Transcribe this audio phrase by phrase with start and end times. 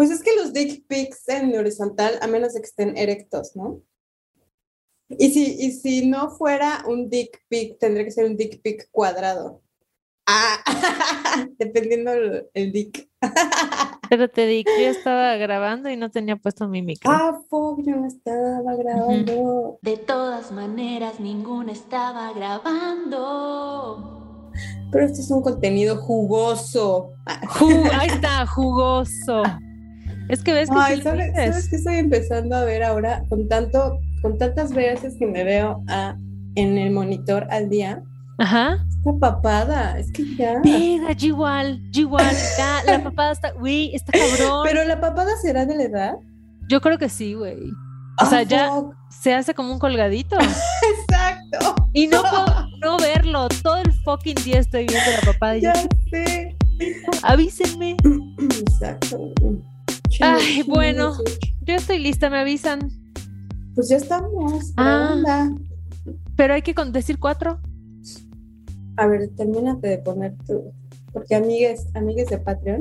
[0.00, 3.82] Pues es que los dick pics en horizontal, a menos de que estén erectos, ¿no?
[5.10, 8.88] Y si, y si no fuera un dick pic, tendría que ser un dick pic
[8.90, 9.60] cuadrado.
[10.26, 10.56] Ah,
[11.58, 13.10] dependiendo el, el dick.
[14.08, 17.10] Pero te di que yo estaba grabando y no tenía puesto mi micro.
[17.12, 19.78] Ah, fuck, yo no estaba grabando.
[19.82, 24.16] De todas maneras, ninguno estaba grabando.
[24.90, 27.10] Pero este es un contenido jugoso.
[27.26, 27.42] Ah.
[27.42, 29.42] Ju- ahí está, jugoso.
[30.30, 33.98] Es que ves que Ay, sí ¿sabes, qué estoy empezando a ver ahora con tanto,
[34.22, 36.16] con tantas veces que me veo a-
[36.54, 38.02] en el monitor al día?
[38.38, 38.78] Ajá.
[38.88, 40.60] Esta papada, es que ya.
[41.16, 42.34] Yo igual, igual.
[42.58, 44.62] Ya, la papada está, güey, está cabrón.
[44.64, 46.14] Pero la papada será de la edad.
[46.68, 47.58] Yo creo que sí, güey.
[48.22, 48.94] O sea, ya- fuck.
[49.10, 50.36] Se hace como un colgadito.
[51.00, 51.74] Exacto.
[51.92, 52.46] Y no puedo
[52.80, 53.48] no verlo.
[53.62, 55.56] Todo el fucking día estoy viendo la papada.
[55.58, 55.74] Ya
[56.10, 56.56] sé.
[57.22, 57.96] avísenme.
[58.60, 59.18] Exacto.
[60.20, 61.16] Ay, bueno.
[61.62, 62.90] Yo estoy lista, me avisan.
[63.74, 64.72] Pues ya estamos.
[64.76, 65.48] Ah.
[66.36, 67.60] Pero hay que decir cuatro.
[68.96, 70.72] A ver, termínate de poner tu.
[71.12, 72.80] Porque amigues, amigues de Patreon.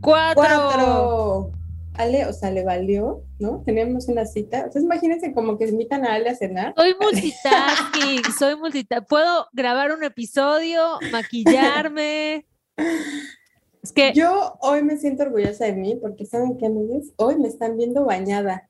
[0.00, 0.42] Cuatro.
[0.42, 1.52] ¡Cuatro!
[1.94, 3.62] Ale, o sea, le valió, ¿no?
[3.66, 4.58] Teníamos una cita.
[4.58, 6.74] Entonces, imagínense como que invitan a Ale a cenar.
[6.76, 9.06] Soy multitasking, soy multitasking.
[9.08, 12.46] Puedo grabar un episodio, maquillarme.
[13.82, 17.12] Es que Yo hoy me siento orgullosa de mí porque, ¿saben qué, amigues?
[17.16, 18.68] Hoy me están viendo bañada.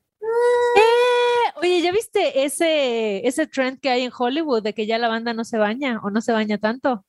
[1.60, 5.32] Oye, ¿ya viste ese, ese trend que hay en Hollywood de que ya la banda
[5.34, 7.04] no se baña o no se baña tanto?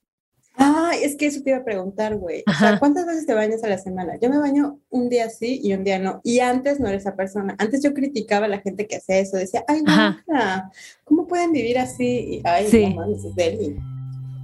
[0.55, 2.43] Ay, es que eso te iba a preguntar, güey.
[2.47, 4.19] O sea, ¿cuántas veces te bañas a la semana?
[4.21, 6.19] Yo me baño un día sí y un día no.
[6.23, 7.55] Y antes no era esa persona.
[7.57, 9.37] Antes yo criticaba a la gente que hacía eso.
[9.37, 10.69] Decía, ay, guácala,
[11.05, 12.05] ¿cómo pueden vivir así?
[12.05, 12.89] Y, ay, Sí.
[12.89, 13.77] no mames, es deli.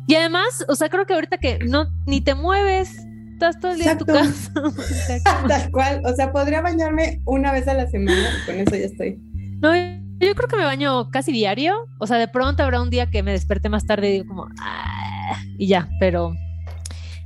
[0.07, 3.05] Y además, o sea, creo que ahorita que no ni te mueves,
[3.39, 4.51] estás todo el día en tu casa.
[5.47, 6.01] Tal cual.
[6.05, 9.17] O sea, podría bañarme una vez a la semana y con eso ya estoy.
[9.61, 9.73] no,
[10.21, 11.87] yo creo que me baño casi diario.
[11.99, 14.47] O sea, de pronto habrá un día que me desperté más tarde y digo como,
[14.59, 16.33] "Ah", y ya, pero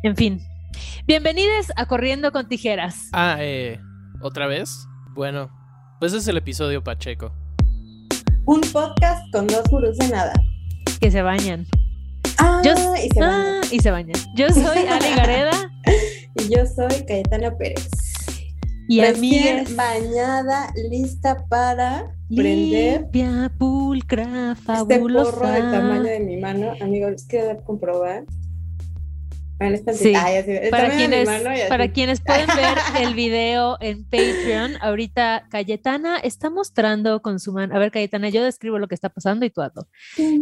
[0.04, 0.40] en fin.
[1.08, 3.10] Bienvenidos a Corriendo con Tijeras.
[3.12, 3.80] Ah, eh,
[4.22, 4.86] ¿otra vez?
[5.16, 5.50] Bueno,
[6.00, 7.34] pues es el episodio Pacheco.
[8.46, 10.34] Un podcast con dos gurús de nada.
[11.02, 11.66] Que se bañan.
[12.38, 13.46] Ah, Yo- y se bañan.
[13.56, 14.22] Ah, y se bañan.
[14.36, 15.52] Yo soy Ali Gareda
[16.36, 17.88] Y yo soy Cayetana Pérez.
[18.88, 19.76] y Recién amigas.
[19.76, 25.32] bañada, lista para prender Limpia, pulcra, este fabulosa.
[25.32, 26.74] porro del tamaño de mi mano.
[26.82, 28.26] Amigos, les quiero comprobar.
[29.94, 30.14] Sí.
[30.72, 30.96] Para de
[31.92, 37.76] quienes, para pueden ver el video en Patreon, ahorita Cayetana está mostrando con su mano.
[37.76, 39.88] A ver, Cayetana, yo describo lo que está pasando y tú hazlo.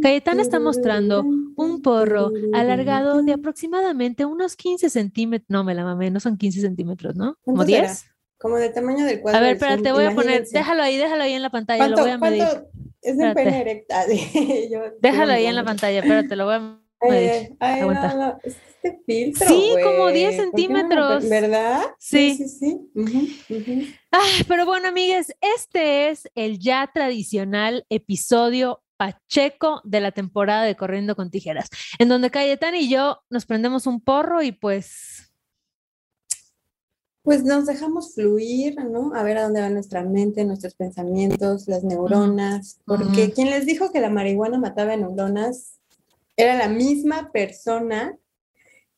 [0.01, 5.49] Cayetana está mostrando Un porro alargado de aproximadamente unos 15 centímetros.
[5.49, 7.35] No, me la mamé, no son 15 centímetros, ¿no?
[7.43, 7.87] ¿Como ¿Cuánto será?
[7.87, 8.05] 10?
[8.39, 9.37] Como del tamaño del cuadro.
[9.37, 10.47] A ver, espera, te voy a poner.
[10.47, 11.87] Déjalo ahí, déjalo ahí en la pantalla.
[11.87, 12.43] Lo ¿Cuánto, voy a medir.
[13.01, 13.43] es de Espérate.
[13.43, 14.05] pene erecta?
[15.01, 16.80] Déjalo ahí en la pantalla, espérate, lo voy a medir.
[17.01, 18.13] Ay, ay, Aguanta.
[18.13, 21.29] no, no, es este filtro, Sí, como 10 ¿Por qué no lo centímetros.
[21.29, 21.81] ¿Verdad?
[21.97, 22.35] Sí.
[22.35, 22.89] Sí, sí,
[23.47, 23.95] sí.
[24.11, 30.75] Ay, pero bueno, amigues, este es el ya tradicional episodio Pacheco de la temporada de
[30.75, 35.31] Corriendo con Tijeras, en donde Cayetana y yo nos prendemos un porro y pues
[37.23, 39.13] Pues nos dejamos fluir, ¿no?
[39.15, 42.79] A ver a dónde va nuestra mente, nuestros pensamientos, las neuronas.
[42.85, 43.33] Porque Ujú.
[43.33, 45.80] quien les dijo que la marihuana mataba neuronas
[46.43, 48.15] era la misma persona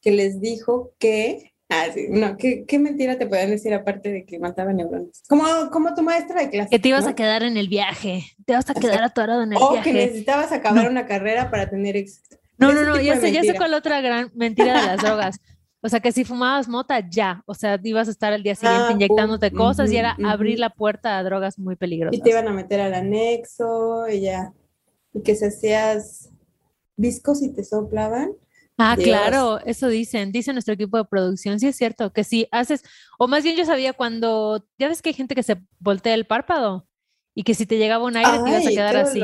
[0.01, 1.51] que les dijo que.
[1.69, 5.23] Ah, sí, no, ¿qué, qué mentira te pueden decir aparte de que mataba neuronas?
[5.27, 6.69] Como, como tu maestra de clase.
[6.69, 7.11] que te ibas ¿no?
[7.11, 9.93] a quedar en el viaje, te vas a quedar atorado en el O que viaje.
[9.93, 10.89] necesitabas acabar No.
[10.91, 12.35] una carrera para tener éxito.
[12.59, 13.57] No, Ese no, no, ya sé, ya sé mentira.
[13.57, 15.39] cuál otra gran mentira de las drogas.
[15.81, 17.41] O sea, que si fumabas mota, ya.
[17.47, 20.69] O sea, ibas a estar al día siguiente Ah, inyectándote cosas y era abrir la
[20.69, 22.17] puerta a drogas muy peligrosas.
[22.17, 24.53] Y te iban a meter al anexo y ya.
[25.13, 26.29] Y que se hacías
[26.98, 28.31] viscos y te soplaban.
[28.78, 29.07] Ah, Dios.
[29.07, 32.84] claro, eso dicen, dice nuestro equipo de producción, sí es cierto, que si haces,
[33.19, 36.25] o más bien yo sabía cuando, ya ves que hay gente que se voltea el
[36.25, 36.88] párpado
[37.36, 39.22] y que si te llegaba un aire te ibas a ¡Ay, quedar así.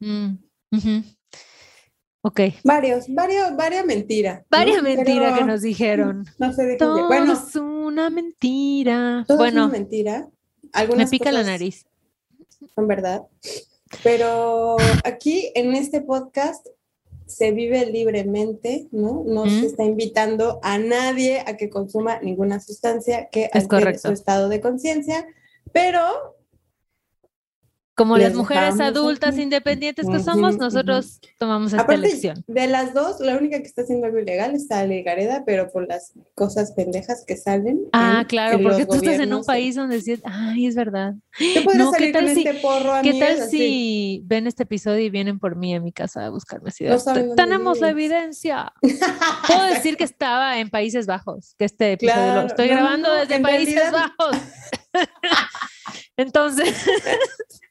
[0.00, 0.36] Mm,
[0.72, 1.02] ujú.
[2.24, 4.44] Ok, Varios, varios, varias mentiras.
[4.50, 6.24] varias mentiras que nos dijeron.
[6.38, 6.84] No sé de qué.
[6.84, 9.24] Bueno, es una mentira.
[9.26, 10.28] todo es Bueno, una mentira.
[10.96, 11.84] me pica la nariz.
[12.74, 13.22] Son verdad.
[14.04, 16.66] Pero aquí en este podcast
[17.36, 19.22] se vive libremente, ¿no?
[19.26, 19.60] No Mm.
[19.60, 24.08] se está invitando a nadie a que consuma ninguna sustancia que Es correcto.
[24.08, 25.26] su estado de conciencia,
[25.72, 26.00] pero
[28.02, 29.42] Como las mujeres adultas aquí.
[29.42, 32.42] independientes que somos, nosotros tomamos esta Aparte, elección.
[32.48, 35.86] de las dos, la única que está haciendo algo ilegal está Ale Gareda, pero por
[35.86, 37.78] las cosas pendejas que salen.
[37.92, 39.46] Ah, en- claro, en porque tú estás en un gobiernos.
[39.46, 41.14] país donde sí, ay, es verdad.
[41.76, 45.54] No, ¿qué tal si- este porro, ¿Qué tal si ven este episodio y vienen por
[45.54, 48.12] mí a mi casa a buscarme así No saben "Te- dónde tenemos la vives".
[48.12, 48.72] evidencia.
[49.46, 53.14] Puedo decir que estaba en Países Bajos, que este episodio lo Claro, estoy no, grabando
[53.14, 54.36] desde Países realidad- Bajos.
[56.16, 56.74] Entonces,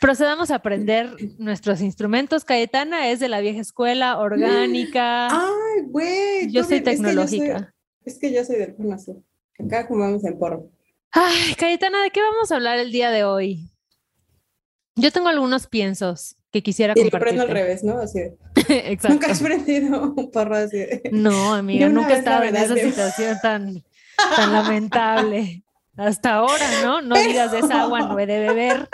[0.00, 2.44] procedamos a aprender nuestros instrumentos.
[2.44, 5.28] Cayetana es de la vieja escuela, orgánica.
[5.30, 6.50] Ay, güey.
[6.50, 7.74] yo soy bien- es que yo tecnológica.
[8.04, 9.16] Es que yo soy del Cono Sur.
[9.64, 10.68] Acá jugamos en porro.
[11.12, 13.68] Ay, Cayetana, ¿de qué vamos a hablar el día de hoy?
[14.96, 17.54] Yo tengo algunos piensos que quisiera Y lo prendo al compartir.
[17.54, 17.98] revés, ¿no?
[17.98, 18.36] Así de,
[18.92, 19.08] Exacto.
[19.10, 21.02] Nunca has prendido un porro así de.
[21.12, 23.84] No, amiga, nunca he estado en esa de- situación tan,
[24.36, 25.62] tan lamentable.
[25.96, 27.02] Hasta ahora, ¿no?
[27.02, 28.88] No digas de esa agua no he de beber,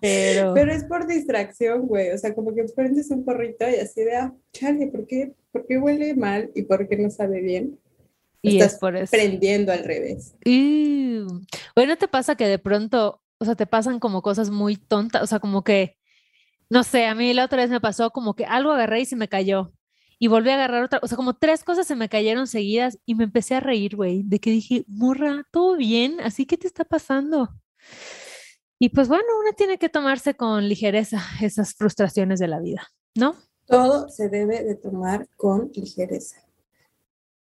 [0.00, 2.10] pero, Pero es por distracción, güey.
[2.10, 5.66] O sea, como que prendes un porrito y así de, ah, chale, ¿por qué, ¿por
[5.66, 7.78] qué huele mal y por qué no sabe bien?
[8.42, 9.10] y estás es por eso.
[9.10, 10.34] Prendiendo al revés.
[10.44, 11.26] Iu.
[11.74, 15.22] Oye, ¿no te pasa que de pronto, o sea, te pasan como cosas muy tontas?
[15.22, 15.96] O sea, como que,
[16.70, 19.16] no sé, a mí la otra vez me pasó como que algo agarré y se
[19.16, 19.72] me cayó.
[20.20, 23.14] Y volví a agarrar otra, o sea, como tres cosas se me cayeron seguidas y
[23.14, 26.20] me empecé a reír, güey, de que dije, morra, ¿todo bien?
[26.20, 27.50] ¿Así que te está pasando?
[28.80, 33.34] Y pues bueno, uno tiene que tomarse con ligereza esas frustraciones de la vida, ¿no?
[33.66, 36.40] Todo se debe de tomar con ligereza.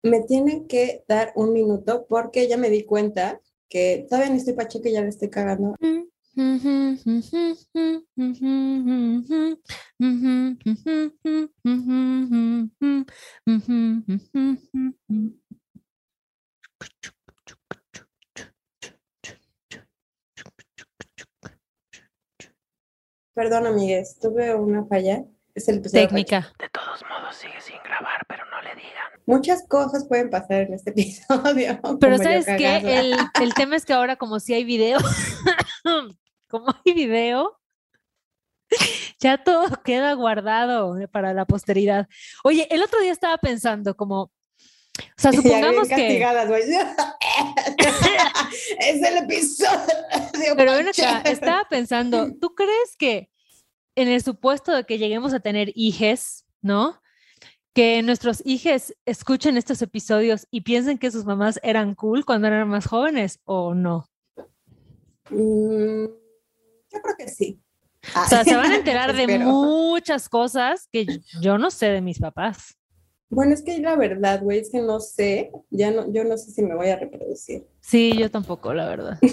[0.02, 4.54] Me tienen que dar un minuto porque ya me di cuenta que todavía no estoy
[4.54, 5.74] pacheca y ya le estoy cagando.
[23.36, 25.22] Perdón, amigues, tuve una falla.
[25.54, 26.54] Es el episodio Técnica.
[26.58, 29.20] De todos modos, sigue sin grabar, pero no le digan.
[29.26, 31.78] Muchas cosas pueden pasar en este episodio.
[32.00, 32.78] Pero ¿sabes qué?
[32.98, 34.98] El, el tema es que ahora como si hay video,
[36.48, 37.60] como hay video,
[39.20, 42.08] ya todo queda guardado para la posteridad.
[42.42, 44.32] Oye, el otro día estaba pensando como,
[44.98, 46.18] o sea, Ya bien supongamos que...
[48.80, 50.56] es el episodio.
[50.56, 53.30] Pero ven acá, estaba pensando, ¿tú crees que
[53.94, 57.00] en el supuesto de que lleguemos a tener hijes, ¿no?
[57.74, 62.68] Que nuestros hijes escuchen estos episodios y piensen que sus mamás eran cool cuando eran
[62.68, 64.08] más jóvenes o no?
[65.30, 66.06] Mm,
[66.90, 67.60] yo creo que sí.
[68.14, 71.06] O sea, se van a enterar de muchas cosas que
[71.40, 72.75] yo no sé de mis papás.
[73.28, 76.52] Bueno, es que la verdad, güey, es que no sé, ya no, yo no sé
[76.52, 77.66] si me voy a reproducir.
[77.80, 79.18] Sí, yo tampoco, la verdad.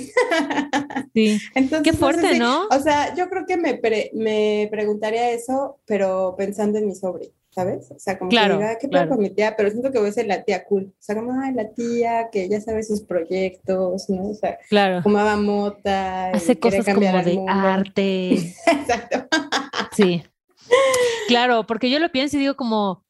[1.13, 1.39] Sí.
[1.53, 2.65] Entonces, Qué no sé fuerte, si- ¿no?
[2.71, 7.31] O sea, yo creo que me, pre- me preguntaría eso, pero pensando en mi sobre,
[7.51, 7.91] ¿sabes?
[7.91, 9.09] O sea, como Claro, que diga, ¿qué claro.
[9.09, 9.55] con mi tía?
[9.55, 10.91] Pero siento que voy a ser la tía cool.
[10.91, 14.29] O sea, como, ay, la tía que ya sabe sus proyectos, ¿no?
[14.29, 15.03] O sea, Claro.
[15.03, 16.29] fumaba mota.
[16.31, 18.33] Hace quiere cosas como de arte.
[18.65, 19.27] Exacto.
[19.95, 20.23] Sí.
[21.27, 23.03] Claro, porque yo lo pienso y digo como,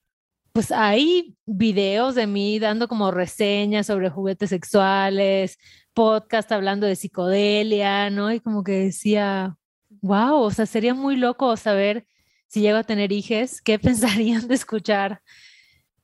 [0.54, 5.58] pues hay videos de mí dando como reseñas sobre juguetes sexuales,
[5.96, 8.32] podcast hablando de psicodelia, ¿no?
[8.32, 9.58] Y como que decía,
[10.02, 12.06] wow, o sea, sería muy loco saber
[12.48, 15.24] si llego a tener hijes, ¿qué pensarían de escuchar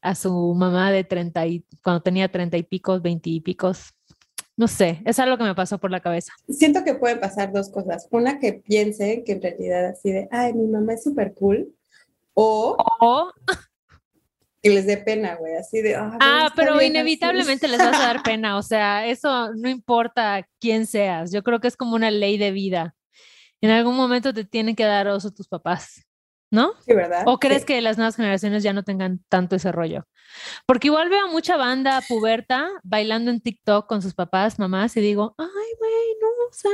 [0.01, 3.93] a su mamá de 30 y cuando tenía 30 y picos, 20 y picos?
[4.57, 6.33] No sé, es algo que me pasó por la cabeza.
[6.49, 8.07] Siento que pueden pasar dos cosas.
[8.09, 11.73] Una, que piensen que en realidad así de, ay, mi mamá es súper cool.
[12.33, 13.31] O O
[14.61, 17.71] que les dé pena, güey, así de, "Ah, Ah, pero vieja inevitablemente sí".
[17.71, 21.67] les vas a dar pena, o sea, eso no importa quién seas, yo creo que
[21.67, 22.95] es como una ley de vida.
[23.61, 26.05] En algún momento te tienen que dar oso tus papás,
[26.51, 26.73] ¿no?
[26.85, 27.23] Sí, ¿verdad?
[27.25, 27.67] ¿O crees Sí.
[27.67, 30.05] que las nuevas generaciones ya no tengan tanto ese rollo?
[30.65, 35.01] Porque igual veo a mucha banda puberta bailando en TikTok con sus papás, mamás, y
[35.01, 35.47] digo, ay,
[35.79, 36.71] güey, no, o sea,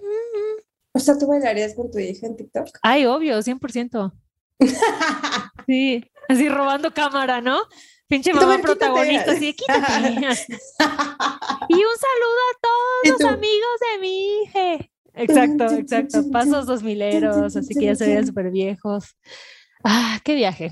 [0.00, 0.62] mm, mm".
[0.94, 2.68] O sea, ¿tú bailarías con tu hija en TikTok?
[2.82, 4.12] ay, obvio, 100%.
[5.66, 7.60] Sí, así robando cámara, ¿no?
[8.08, 9.82] Pinche mamá protagonista, así de quítate.
[11.68, 14.88] Y un saludo a ¿Y todos los amigos de mi hija.
[15.14, 16.30] Exacto, exacto.
[16.30, 19.16] Pasos dos mileros, así que ya se veían súper viejos.
[19.84, 20.70] Ah, qué viaje.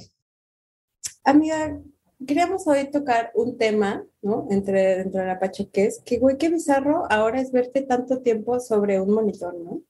[1.24, 1.80] Amiga,
[2.26, 4.46] queríamos hoy tocar un tema, ¿no?
[4.50, 9.00] Entre, dentro de la pachequez, que güey, qué bizarro ahora es verte tanto tiempo sobre
[9.00, 9.82] un monitor, ¿no?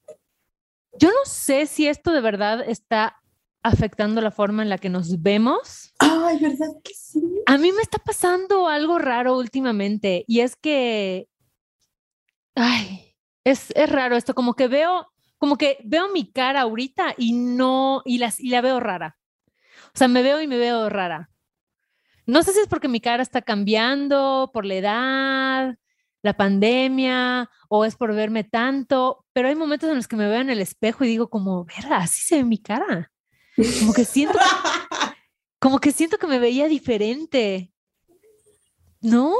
[0.99, 3.20] Yo no sé si esto de verdad está
[3.63, 5.93] afectando la forma en la que nos vemos.
[5.99, 7.23] Ay, ¿verdad que sí?
[7.47, 11.29] A mí me está pasando algo raro últimamente y es que,
[12.55, 13.15] ay,
[13.45, 15.07] Es, es raro esto, como que veo,
[15.39, 19.17] como que veo mi cara ahorita y no, y, las, y la veo rara.
[19.95, 21.31] O sea, me veo y me veo rara.
[22.27, 25.79] No sé si es porque mi cara está cambiando por la edad,
[26.23, 30.41] la pandemia, o es por verme tanto, pero hay momentos en los que me veo
[30.41, 33.11] en el espejo y digo como, verga, así se ve mi cara.
[33.81, 34.39] Como que siento,
[35.59, 37.73] como que siento que me veía diferente.
[39.01, 39.35] ¿No?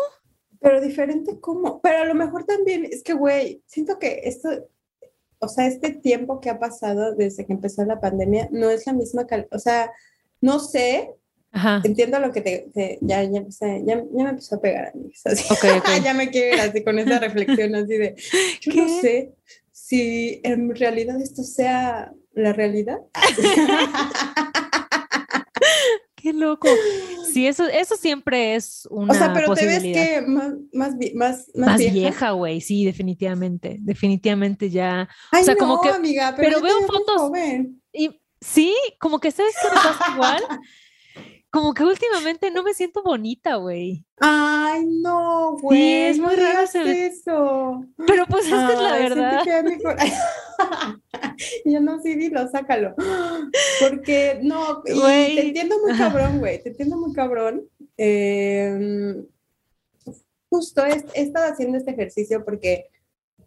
[0.61, 4.49] Pero diferente cómo, pero a lo mejor también es que, güey, siento que esto,
[5.39, 8.93] o sea, este tiempo que ha pasado desde que empezó la pandemia no es la
[8.93, 9.91] misma, o sea,
[10.41, 11.15] no sé,
[11.53, 11.81] Ajá.
[11.85, 14.93] entiendo lo que te, te- ya, ya, empecé- ya, ya me empezó a pegar a
[14.95, 15.45] mí, así.
[16.05, 18.15] Ya me quiero ir así con esa reflexión así de,
[18.63, 19.33] yo no sé
[19.73, 22.99] si en realidad esto sea la realidad.
[26.17, 26.69] Qué loco.
[27.33, 30.95] Sí, eso, eso siempre es una o sea, pero te ves que más, más,
[31.55, 32.33] más, vieja.
[32.33, 35.09] güey, sí, definitivamente, definitivamente ya.
[35.31, 37.81] Ay, O sea, no, como que- amiga, pero, veo fotos- joven.
[37.93, 40.43] Y sí, como que sabes que me pasa igual.
[41.53, 44.05] Como que últimamente no me siento bonita, güey.
[44.21, 45.83] Ay, no, güey.
[46.05, 47.85] es no muy raro ese- eso.
[48.07, 49.43] Pero pues es que es la verdad.
[49.43, 49.77] que mi
[51.65, 52.95] cor- Yo no, sí, dilo, sácalo.
[53.81, 56.63] Porque no, y te entiendo muy cabrón, güey.
[56.63, 57.63] Te entiendo muy cabrón.
[57.97, 59.23] Eh,
[60.49, 62.87] justo he, he estado haciendo este ejercicio porque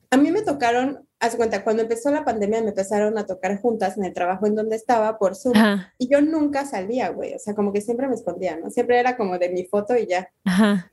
[0.09, 3.97] a mí me tocaron, haz cuenta, cuando empezó la pandemia me empezaron a tocar juntas
[3.97, 5.57] en el trabajo en donde estaba por Zoom.
[5.57, 7.33] Ajá, Y yo nunca salía, güey.
[7.33, 8.69] O sea, como que siempre me escondía, ¿no?
[8.69, 10.31] Siempre era como de mi foto y ya.
[10.45, 10.91] ajá.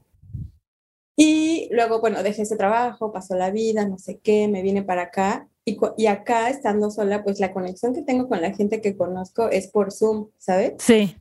[1.16, 5.02] Y luego, bueno, dejé ese trabajo, pasó la vida, no sé qué, me vine para
[5.02, 5.46] acá.
[5.64, 9.48] Y, y acá, estando sola, pues la conexión que tengo con la gente que conozco
[9.50, 10.74] es por Zoom, ¿sabes?
[10.78, 11.16] Sí,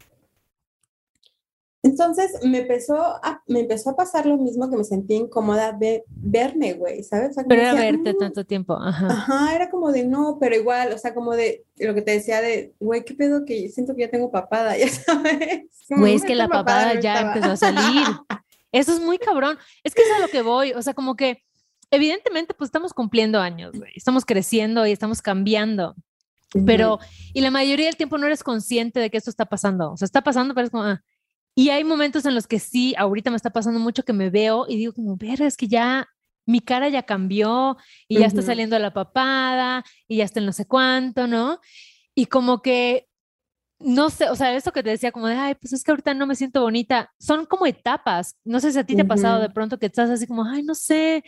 [1.82, 6.04] Entonces me empezó a, me empezó a pasar lo mismo que me sentí incómoda de
[6.10, 7.30] verme, güey, ¿sabes?
[7.32, 8.18] O sea, pero era decía, verte "Mm".
[8.18, 8.74] tanto tiempo.
[8.74, 9.08] Ajá.
[9.08, 12.42] Ajá, era como de no, pero igual, o sea, como de lo que te decía
[12.42, 15.64] de, güey, qué pedo que siento que ya tengo papada, ya sabes.
[15.90, 17.34] Güey, es que la papada no ya estaba.
[17.34, 18.04] empezó a salir.
[18.72, 19.58] Eso es muy cabrón.
[19.84, 20.74] Es que es a lo que voy.
[20.74, 21.44] O sea, como que
[21.92, 23.92] evidentemente pues estamos cumpliendo años, güey.
[23.96, 25.96] Estamos creciendo y estamos cambiando.
[26.66, 26.98] Pero,
[27.34, 29.92] y la mayoría del tiempo no eres consciente de que esto está pasando.
[29.92, 31.04] O sea, está pasando, pero es como, ah.
[31.56, 34.66] Y hay momentos en los que sí, ahorita me está pasando mucho que me veo
[34.68, 36.08] y digo como, ver, es que ya
[36.46, 37.78] mi cara ya cambió
[38.08, 38.48] y ya está Ujú.
[38.48, 41.60] saliendo la papada y ya está el no sé cuánto, ¿no?
[42.16, 43.08] Y como que,
[43.80, 46.14] no sé, o sea, eso que te decía como de, ay, pues es que ahorita
[46.14, 48.36] no me siento bonita, son como etapas.
[48.44, 50.64] No sé si a ti te ha pasado de pronto que estás así como, ay,
[50.64, 51.24] no sé,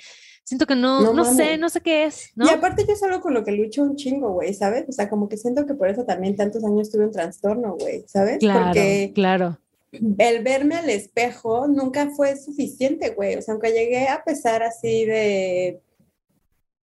[0.52, 2.46] siento que no, No no, sé, no sé qué es, ¿no?
[2.46, 4.84] Y aparte yo es algo con lo que lucho un chingo, güey, ¿sabes?
[4.90, 8.04] O sea, como que siento que por eso también tantos años tuve un trastorno, güey,
[8.06, 8.40] ¿sabes?
[8.40, 9.60] Claro, Porque claro.
[9.94, 13.38] el verme al espejo nunca fue suficiente, güey.
[13.38, 15.80] O sea, aunque llegué a pesar así de,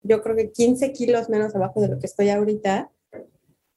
[0.03, 2.91] yo creo que 15 kilos menos abajo de lo que estoy ahorita,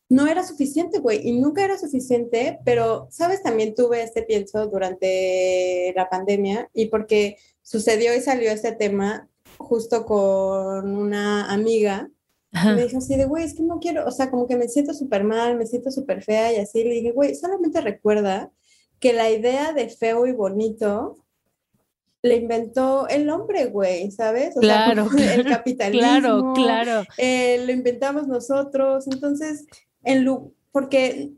[0.09, 1.19] no era suficiente, güey.
[1.27, 3.43] Y nunca era suficiente, pero, ¿sabes?
[3.43, 10.05] También tuve este pienso durante la pandemia y porque sucedió y salió este tema justo
[10.05, 12.09] con una amiga
[12.51, 12.73] Ajá.
[12.75, 14.93] me dijo así de, güey, es que no quiero, o sea, como que me siento
[14.93, 16.83] súper mal, me siento súper fea y así.
[16.83, 18.51] Le dije, güey, solamente recuerda
[18.99, 21.17] que la idea de feo y bonito
[22.21, 24.55] le inventó el hombre, güey, ¿sabes?
[24.57, 27.03] O Claro, el capitalismo, Claro, claro.
[27.17, 29.05] eh, lo inventamos nosotros.
[29.07, 29.65] Entonces,
[30.03, 30.25] en
[30.71, 31.31] porque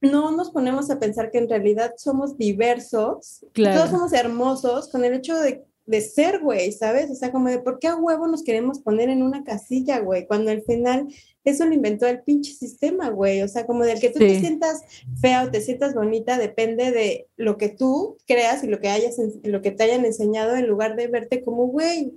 [0.00, 3.76] no nos ponemos a pensar que en realidad somos diversos, Claro.
[3.78, 7.10] todos somos hermosos con el hecho de, de ser, güey, ¿sabes?
[7.10, 10.26] O sea, como de por qué a huevo nos queremos poner en una casilla, güey,
[10.26, 11.08] cuando al final
[11.44, 13.42] eso lo inventó el pinche sistema, güey.
[13.42, 14.82] O sea, como del que tú te sientas
[15.20, 19.16] fea o te sientas bonita depende de lo que tú creas y lo que hayas
[19.42, 22.14] lo que te hayan enseñado en lugar de verte como, güey,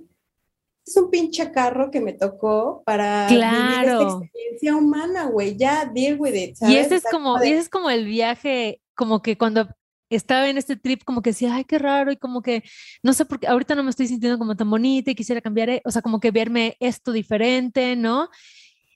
[0.86, 4.00] es un pinche carro que me tocó para vivir Claro.
[4.00, 5.54] esta experiencia humana, güey.
[5.56, 6.86] Ya deal with it, Y ¿sabes?
[6.86, 9.68] ese O es como, de- y ese es como el viaje, como que cuando
[10.16, 12.62] estaba en este trip, como que decía, ay, qué raro, y como que,
[13.02, 15.68] no sé por qué, ahorita no me estoy sintiendo como tan bonita y quisiera cambiar,
[15.70, 18.30] e- o sea, como que verme esto diferente, ¿no?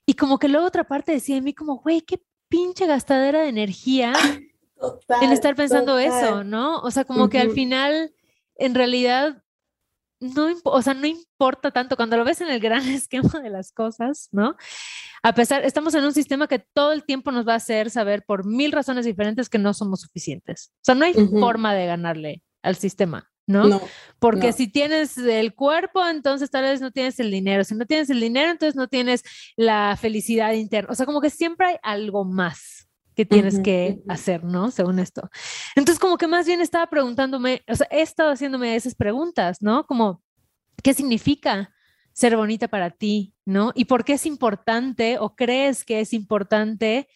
[0.05, 3.49] Y como que luego otra parte decía en mí como, güey, qué pinche gastadera de
[3.49, 4.13] energía
[4.79, 6.49] Total, en estar pensando eso, total.
[6.49, 6.79] ¿no?
[6.79, 8.13] O sea, como que al final,
[8.55, 9.42] en realidad,
[10.23, 13.71] no, o sea, no importa tanto cuando lo ves en el gran esquema de las
[13.71, 14.55] cosas, ¿no?
[15.21, 18.23] A pesar, estamos en un sistema que todo el tiempo nos va a hacer saber
[18.25, 20.71] por mil razones diferentes que no somos suficientes.
[20.77, 21.39] O sea, no hay Ujú.
[21.39, 23.67] forma de ganarle al sistema, ¿no?
[23.67, 23.81] No,
[24.19, 24.53] Porque no.
[24.53, 27.63] si tienes el cuerpo, entonces tal vez no tienes el dinero.
[27.63, 29.23] Si no tienes el dinero, entonces no tienes
[29.57, 30.89] la felicidad interna.
[30.91, 34.71] O sea, como que siempre hay algo más que tienes que hacer, ¿no?
[34.71, 35.29] Según esto.
[35.75, 39.85] Entonces, como que más bien estaba preguntándome, o sea, he estado haciéndome esas preguntas, ¿no?
[39.85, 40.21] Como,
[40.81, 41.73] ¿qué significa
[42.13, 43.71] ser bonita para ti, ¿no?
[43.75, 47.07] ¿Y por qué es importante o crees que es importante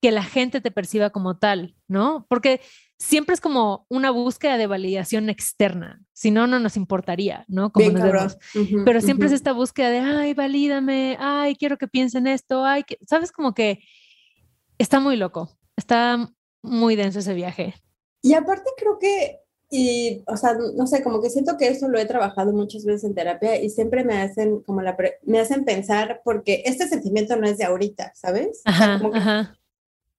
[0.00, 2.26] que la gente te perciba como tal, ¿no?
[2.28, 2.60] Porque
[2.98, 7.70] siempre es como una búsqueda de validación externa, si no, no nos importaría, ¿no?
[7.70, 8.38] Como Bien nos
[8.84, 9.36] Pero siempre es ujú.
[9.36, 12.98] esta búsqueda de, ay, valídame, ay, quiero que piensen esto, ay, que...
[13.06, 13.32] ¿sabes?
[13.32, 13.80] Como que
[14.78, 16.30] está muy loco, está
[16.62, 17.74] muy denso ese viaje.
[18.22, 19.40] Y aparte creo que,
[19.70, 23.04] y, o sea, no sé, como que siento que eso lo he trabajado muchas veces
[23.04, 27.46] en terapia y siempre me hacen como la, me hacen pensar porque este sentimiento no
[27.46, 28.62] es de ahorita, ¿sabes?
[28.66, 29.56] O sea, Ajá, como que ajá.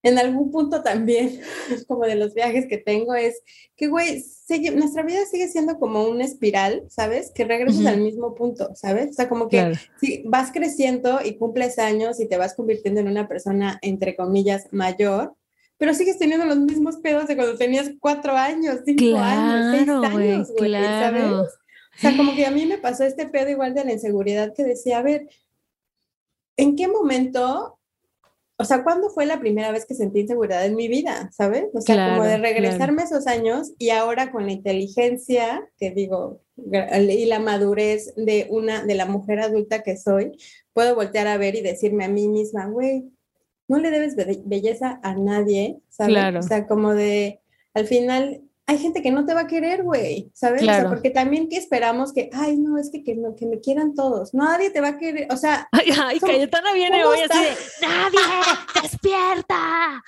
[0.07, 1.39] En algún punto también,
[1.87, 3.41] como de los viajes que tengo, es
[3.75, 4.23] que, güey,
[4.75, 7.31] nuestra vida sigue siendo como una espiral, ¿sabes?
[7.33, 7.89] Que regresas Ujú.
[7.89, 9.09] al mismo punto, ¿sabes?
[9.11, 9.75] O sea, como que Claro.
[9.99, 14.67] si vas creciendo y cumples años y te vas convirtiendo en una persona, entre comillas,
[14.71, 15.35] mayor,
[15.77, 20.05] pero sigues teniendo los mismos pedos de cuando tenías cuatro años, cinco años, seis Claro,
[20.07, 21.05] años, güey, claro.
[21.05, 21.49] ¿sabes?
[21.97, 24.63] O sea, como que a mí me pasó este pedo igual de la inseguridad que
[24.63, 25.27] decía, a ver,
[26.55, 27.76] ¿en qué momento,
[28.59, 31.65] o sea, cuándo fue la primera vez que sentí inseguridad en mi vida, ¿sabes?
[31.73, 36.41] O sea, como de Claro, regresarme esos años y ahora con la inteligencia, que digo,
[36.55, 40.31] y la madurez de una, de la mujer adulta que soy,
[40.73, 43.05] puedo voltear a ver y decirme a mí misma, güey,
[43.67, 46.13] no le debes be- belleza a nadie, ¿sabes?
[46.13, 46.39] Claro.
[46.39, 47.41] O sea, como de,
[47.73, 50.61] al final, hay gente que no te va a querer, güey, ¿sabes?
[50.61, 53.61] O sea, porque también que esperamos que, ay, no, es que, que, no, que me
[53.61, 54.33] quieran todos.
[54.33, 57.49] Nadie te va a querer, o sea, Ay, ay, ¿Cómo- Cayetana viene hoy así de,
[57.87, 58.19] nadie,
[58.81, 60.03] despierta,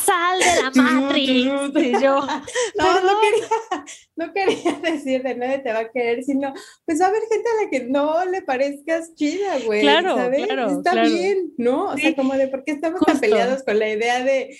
[0.00, 0.70] sal de la
[1.00, 1.26] Matrix.
[1.28, 2.20] Y yo,
[2.78, 3.84] no, no quería,
[4.16, 6.54] no quería decir de nadie te va a querer, sino,
[6.86, 9.80] pues va a haber gente a la que no le parezcas chida, güey.
[9.80, 10.46] Claro, ¿sabes?
[10.46, 11.08] claro, Está claro.
[11.10, 11.86] bien, ¿no?
[11.90, 12.02] O Sí.
[12.02, 13.20] sea, como de, ¿por qué estamos tan Justo.
[13.28, 14.56] peleados con la idea de,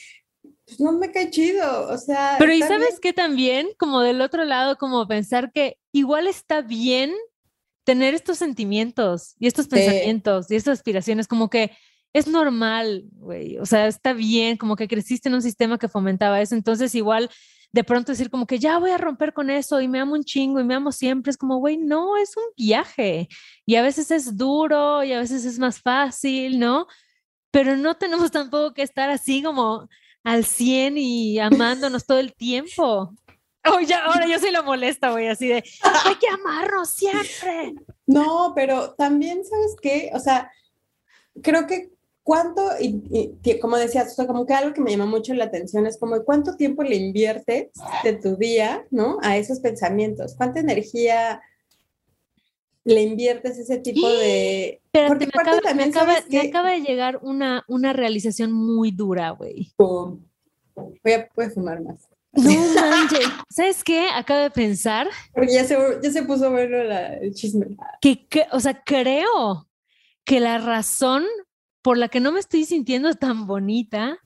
[0.77, 1.89] pues no me cae chido?
[1.89, 3.01] O sea, Pero y sabes bien.
[3.03, 7.13] que también, como del otro lado, como pensar que igual está bien
[7.85, 9.71] tener estos sentimientos y estos Sí.
[9.71, 11.73] pensamientos y estas aspiraciones, como que
[12.15, 16.41] es normal, güey, o sea, está bien, como que creciste en un sistema que fomentaba
[16.43, 17.31] eso, entonces igual
[17.73, 20.23] de pronto decir como que ya voy a romper con eso y me amo un
[20.25, 23.29] chingo y me amo siempre, es como, güey, no, es un viaje
[23.65, 26.87] y a veces es duro y a veces es más fácil, ¿no?
[27.51, 29.89] Pero no tenemos tampoco que estar así como
[30.25, 33.15] al 100 y amándonos todo el tiempo.
[33.65, 35.63] Oh, ya, ahora yo soy la molesta, güey, así de,
[36.05, 37.75] hay que amarnos siempre.
[38.07, 40.11] No, pero también, ¿sabes qué?
[40.15, 40.51] O sea,
[41.43, 41.93] creo que
[42.25, 45.87] cuánto, y, como decías, o sea, como que algo que me llama mucho la atención
[45.87, 47.71] es como cuánto tiempo le inviertes
[48.03, 49.19] de tu día, ¿no?
[49.23, 51.41] A esos pensamientos, cuánta energía
[52.85, 54.81] le inviertes ese tipo de...
[54.85, 58.53] Espérate, Porque me acaba, me también, acaba- ¿sabes me acaba de llegar una, una realización
[58.53, 59.73] muy dura, güey.
[59.79, 62.09] Voy a, a fumar más.
[62.33, 64.09] No manches, ¿sabes qué?
[64.09, 67.77] Acabo de pensar Porque ya se, ya se puso bueno la- el chisme.
[68.01, 69.69] que, que- o sea, creo
[70.25, 71.25] que la razón
[71.83, 74.19] por la que no me estoy sintiendo tan bonita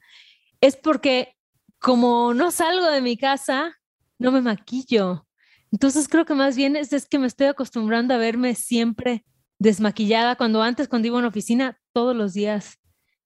[0.61, 1.35] es porque
[1.81, 3.77] como no salgo de mi casa,
[4.19, 5.26] no me maquillo.
[5.73, 9.25] Entonces creo que más bien es, es que me estoy acostumbrando a verme siempre
[9.59, 12.79] desmaquillada, cuando antes, cuando iba a una oficina, todos los días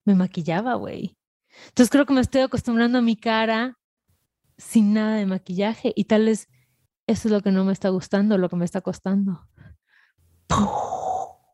[0.04, 1.16] me maquillaba, güey.
[1.68, 3.78] Entonces creo que me estoy acostumbrando a mi cara
[4.56, 6.48] sin nada de maquillaje y tal vez
[7.06, 9.40] eso es lo que no me está gustando, lo que me está costando.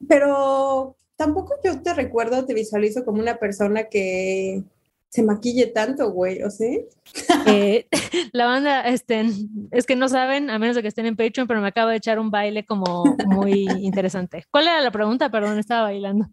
[0.08, 4.64] Pero tampoco yo te recuerdo, te visualizo como una persona que
[5.08, 6.86] se maquille tanto, güey, ¿o sí?
[7.48, 7.86] Eh,
[8.32, 9.24] la banda, este,
[9.70, 11.96] es que no saben, a menos de que estén en Patreon, pero me acabo de
[11.96, 14.44] echar un baile como muy interesante.
[14.50, 15.30] ¿Cuál era la pregunta?
[15.30, 16.26] Perdón, estaba bailando.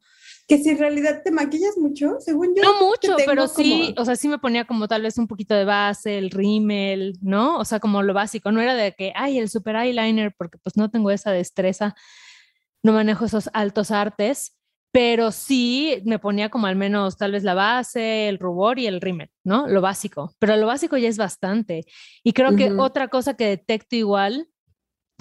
[0.48, 2.64] Que si en realidad te maquillas mucho, según yo.
[2.64, 5.54] No mucho, pero sí, como- o sea, sí me ponía como tal vez un poquito
[5.56, 7.58] de base, el rímel, ¿no?
[7.60, 10.76] O sea, como lo básico, no era de que, ay, el super eyeliner, porque pues
[10.76, 11.96] no tengo esa destreza,
[12.82, 14.58] no manejo esos altos artes,
[14.94, 19.02] pero sí me ponía como al menos tal vez la base, el rubor y el
[19.02, 19.68] rímel, ¿no?
[19.68, 21.86] Lo básico, pero lo básico ya es bastante.
[22.24, 24.48] Y creo que otra cosa que detecto igual,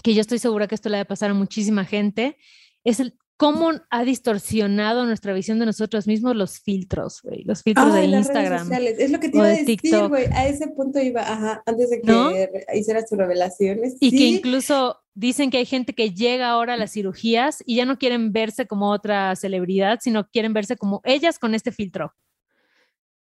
[0.02, 2.36] que yo estoy segura que esto le va a pasar a muchísima gente,
[2.84, 7.92] es el cómo ha distorsionado nuestra visión de nosotros mismos los filtros, güey, los filtros
[7.92, 8.72] Ay, de Instagram.
[8.72, 10.08] Es lo que te iba a de decir, TikTok.
[10.08, 10.26] güey.
[10.32, 12.30] A ese punto iba, ajá, antes de que ¿No?
[12.74, 13.96] hicieras tus revelaciones.
[14.00, 17.84] Y que incluso dicen que hay gente que llega ahora a las cirugías y ya
[17.84, 22.14] no quieren verse como otra celebridad, sino quieren verse como ellas con este filtro.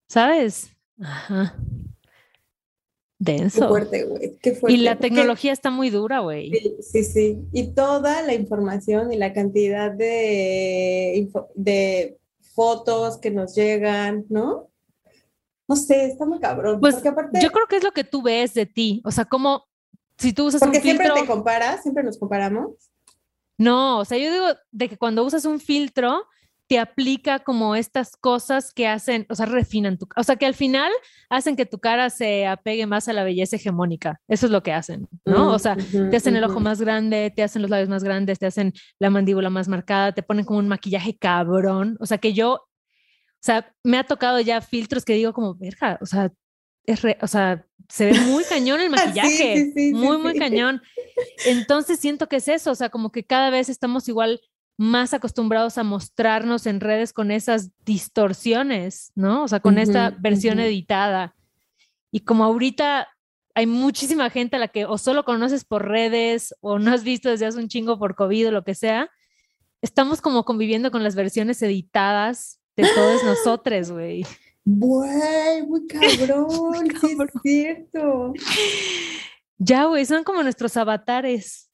[0.08, 0.76] ¿Sabes?
[1.00, 1.56] Ajá.
[3.24, 3.68] Qué Denso.
[3.68, 4.36] fuerte, güey.
[4.40, 4.76] Qué fuerte.
[4.76, 6.50] Y la Porque- tecnología está muy dura, güey.
[6.50, 7.38] Sí, sí, sí.
[7.52, 11.28] Y toda la información y la cantidad de,
[12.54, 14.68] fotos que nos llegan, ¿no?
[15.66, 16.80] No sé, está muy cabrón.
[16.80, 19.00] Pues porque aparte, yo creo que es lo que tú ves de ti.
[19.04, 19.64] O sea, como
[20.18, 21.22] si tú usas un porque siempre filtro.
[21.22, 22.72] te comparas, siempre nos comparamos.
[23.56, 26.24] No, o sea, yo digo de que cuando usas un filtro,
[26.72, 30.54] te aplica como estas cosas que hacen, o sea, refinan tu, o sea, que al
[30.54, 30.90] final
[31.28, 34.22] hacen que tu cara se apegue más a la belleza hegemónica.
[34.26, 35.50] Eso es lo que hacen, ¿no?
[35.50, 38.46] O sea, te hacen el ojo más grande, te hacen los labios más grandes, te
[38.46, 41.98] hacen la mandíbula más marcada, te ponen como un maquillaje cabrón.
[42.00, 42.68] O sea, que yo, o
[43.42, 46.32] sea, me ha tocado ya filtros que digo como, verga, o sea,
[46.86, 50.80] es o sea, se ve muy cañón el maquillaje, muy, muy cañón.
[51.44, 54.40] Entonces siento que es eso, o sea, como que cada vez estamos igual
[54.76, 59.44] más acostumbrados a mostrarnos en redes con esas distorsiones, ¿no?
[59.44, 61.34] O sea, con esta versión editada.
[62.10, 63.08] Y como ahorita
[63.54, 67.28] hay muchísima gente a la que o solo conoces por redes o no has visto
[67.28, 69.10] desde hace un chingo por COVID o lo que sea,
[69.82, 74.24] estamos como conviviendo con las versiones editadas de todos nosotros, güey.
[74.64, 78.32] Güey, muy cabrón, sí es cierto.
[79.58, 81.68] Ya, güey, son como nuestros avatares.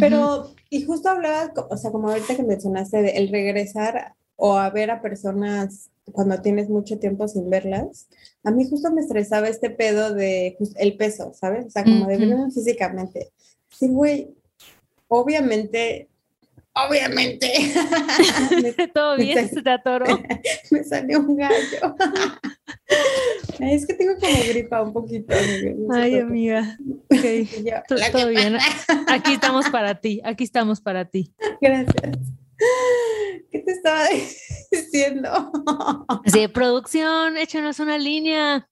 [0.00, 4.70] Pero, y justo hablabas, o sea, como ahorita que mencionaste, de el regresar o a
[4.70, 8.08] ver a personas cuando tienes mucho tiempo sin verlas,
[8.42, 11.66] a mí justo me estresaba este pedo de el peso, ¿sabes?
[11.66, 13.32] O sea, como de verlo físicamente.
[13.70, 14.34] Sí, güey,
[15.08, 16.08] obviamente
[16.74, 17.48] obviamente.
[18.94, 20.06] Todo bien, se te atoró.
[20.70, 21.96] me salió un gallo.
[23.60, 25.34] Es que tengo como gripa un poquito.
[25.92, 26.78] Ay, amiga.
[27.14, 27.48] Okay.
[28.10, 28.56] todo bien.
[29.08, 31.32] Aquí estamos para ti, aquí estamos para ti.
[31.60, 32.18] Gracias.
[33.50, 34.08] ¿Qué te estaba
[34.70, 35.52] diciendo?
[36.26, 38.68] Sí, producción, échanos una línea.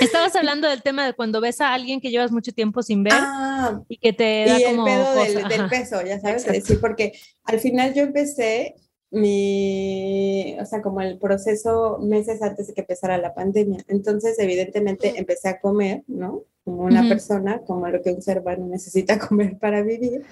[0.00, 3.14] Estabas hablando del tema de cuando ves a alguien que llevas mucho tiempo sin ver
[3.16, 7.12] ah, y que te da y como el pedo del, peso, ya sabes, decir, porque
[7.44, 8.74] al final yo empecé
[9.12, 13.84] mi, o sea, como el proceso meses antes de que empezara la pandemia.
[13.88, 16.44] Entonces, evidentemente, empecé a comer, ¿no?
[16.64, 20.24] Como una persona, como lo que un ser humano necesita comer para vivir.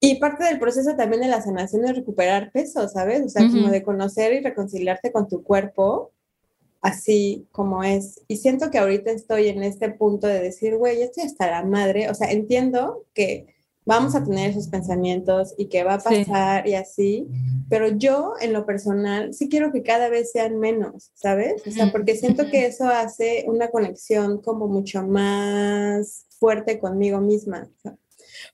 [0.00, 3.24] Y parte del proceso también de la sanación es recuperar peso, ¿sabes?
[3.24, 6.12] O sea, como de conocer y reconciliarte con tu cuerpo
[6.86, 8.22] así como es.
[8.28, 12.10] Y siento que ahorita estoy en este punto de decir, güey, estoy hasta la madre.
[12.10, 13.55] O sea, entiendo que
[13.86, 17.28] vamos a tener esos pensamientos y que va a pasar y así,
[17.70, 21.62] pero yo en lo personal sí quiero que cada vez sean menos, ¿sabes?
[21.66, 27.70] O sea, porque siento que eso hace una conexión como mucho más fuerte conmigo misma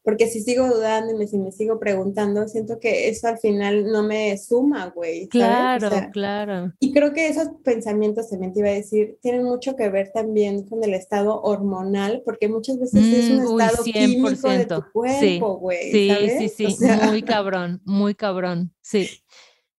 [0.05, 4.03] porque si sigo dudando y si me sigo preguntando, siento que eso al final no
[4.03, 5.29] me suma, güey.
[5.29, 6.73] Claro, claro.
[6.81, 10.67] Y creo que esos pensamientos, también te iba a decir, tienen mucho que ver también
[10.67, 15.59] con el estado hormonal, porque muchas veces es un mm, estado químico de tu cuerpo,
[15.59, 15.93] güey.
[15.93, 19.09] Sí, sí, sí, sí, muy cabrón, muy cabrón, sí.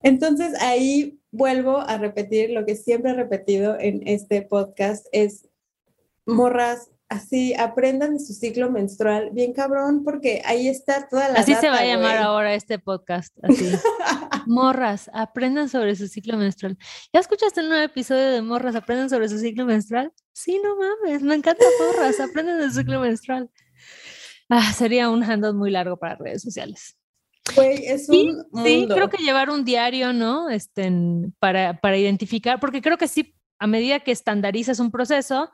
[0.01, 5.49] Entonces ahí vuelvo a repetir lo que siempre he repetido en este podcast, es
[6.25, 11.39] morras, así aprendan de su ciclo menstrual, bien cabrón, porque ahí está toda la.
[11.39, 13.35] Así se va a llamar ahora este podcast.
[13.43, 13.71] Así.
[14.47, 16.77] morras, aprendan sobre su ciclo menstrual.
[17.13, 20.11] ¿Ya escuchaste el nuevo episodio de Morras, aprendan sobre su ciclo menstrual?
[20.33, 23.49] Sí, no mames, me encanta Morras, aprendan de su ciclo menstrual.
[24.49, 26.97] Ah, sería un handle muy largo para redes sociales.
[27.55, 30.49] Güey, es un sí, creo que llevar un diario, ¿no?
[30.49, 30.91] Este,
[31.39, 35.51] para, para identificar, porque creo que sí, a medida que estandarizas un proceso,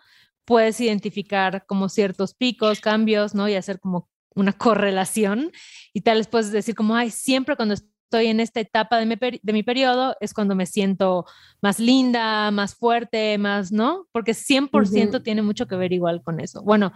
[0.49, 3.47] puedes identificar como ciertos picos, cambios, ¿no?
[3.47, 5.51] Y hacer como una correlación
[5.93, 9.15] y tal les puedes decir como, ay, siempre cuando estoy en esta etapa de mi,
[9.15, 11.27] de mi periodo es cuando me siento
[11.61, 14.07] más linda, más fuerte, más, ¿no?
[14.11, 16.63] Porque 100% tiene mucho que ver igual con eso.
[16.63, 16.93] Bueno,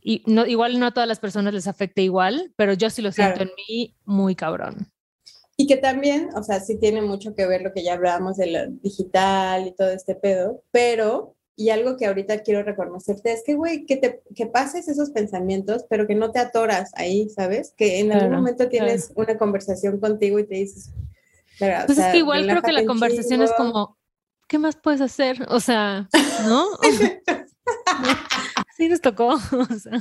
[0.00, 3.12] y no, igual no a todas las personas les afecta igual, pero yo sí lo
[3.12, 4.90] siento en mí muy cabrón.
[5.58, 8.46] Y que también, o sea, sí tiene mucho que ver lo que ya hablábamos de
[8.46, 13.54] lo digital y todo este pedo, pero y algo que ahorita quiero reconocerte es que,
[13.54, 17.74] güey, que, te, que pases esos pensamientos, pero que no te atoras ahí, ¿sabes?
[17.76, 20.90] Que en algún momento tienes una conversación contigo y te dices...
[21.58, 23.98] Pues es que igual creo que la conversación es como,
[24.48, 25.44] ¿qué más puedes hacer?
[25.50, 26.08] O sea,
[26.46, 26.66] ¿no?
[28.78, 29.34] sí nos tocó.
[29.52, 30.00] O sea,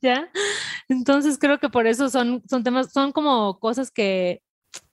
[0.00, 0.30] ¿Ya?
[0.88, 4.40] Entonces creo que por eso son, son temas, son como cosas que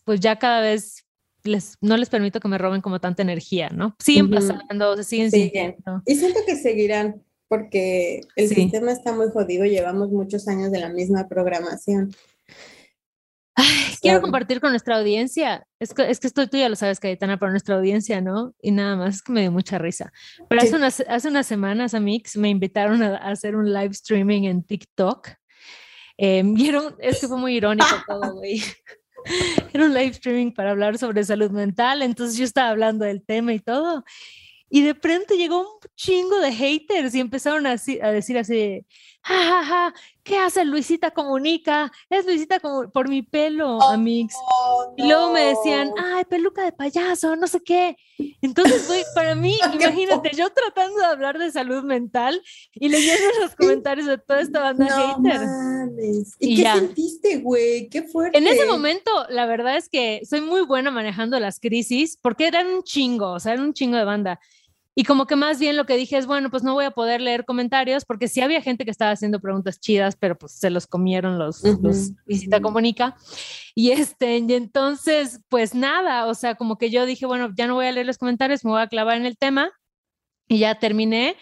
[0.04, 1.06] pues ya cada vez
[1.44, 3.96] les, no les permito que me roben como tanta energía, ¿no?
[4.00, 6.02] Siguen pasando, se siguen, siguiendo.
[6.06, 10.90] Y siento que seguirán, porque el sistema está muy jodido, llevamos muchos años de la
[10.90, 12.16] misma programación.
[14.02, 15.68] quiero compartir con nuestra audiencia.
[15.80, 18.54] Es que, es que esto tú ya lo sabes, Cayetana, para nuestra audiencia, ¿no?
[18.62, 20.12] Y nada más, es que me dio mucha risa.
[20.50, 24.64] Pero hace, unas, hace unas semanas, Amix, me invitaron a, hacer un live streaming en
[24.64, 25.30] TikTok.
[26.18, 28.62] Eh, vieron, es que fue muy irónico todo, güey.
[29.74, 33.54] Era un live streaming para hablar sobre salud mental, entonces yo estaba hablando del tema
[33.54, 34.04] y todo.
[34.70, 38.86] Y de pronto llegó un chingo de haters y empezaron a, a decir así,
[39.24, 41.92] jajaja, ¿qué hace Luisita Comunica?
[42.10, 44.34] Es Luisita por mi pelo, Amix.
[44.52, 47.96] Oh, Y luego me decían, ay, peluca de payaso, no sé qué.
[48.42, 52.42] Entonces, güey, para mí, imagínate, yo tratando de hablar de salud mental
[52.74, 55.42] y leyendo los comentarios de toda esta banda No hater.
[55.48, 56.36] mames.
[56.40, 56.76] ¿Y, Y qué ya.
[56.76, 57.90] sentiste, güey?
[57.90, 58.38] Qué fuerte.
[58.38, 62.68] En ese momento, la verdad es que soy muy buena manejando las crisis porque eran
[62.68, 64.40] un chingo, o sea, eran un chingo de banda.
[64.94, 67.22] Y como que más bien lo que dije es, bueno, pues no voy a poder
[67.22, 70.86] leer comentarios porque sí había gente que estaba haciendo preguntas chidas, pero pues se los
[70.86, 72.64] comieron los, Ujú, los Visita ujú.
[72.64, 73.16] Comunica.
[73.74, 77.76] Y este, y entonces, pues nada, o sea, como que yo dije, bueno, ya no
[77.76, 79.72] voy a leer los comentarios, me voy a clavar en el tema
[80.50, 81.38] y ya terminé.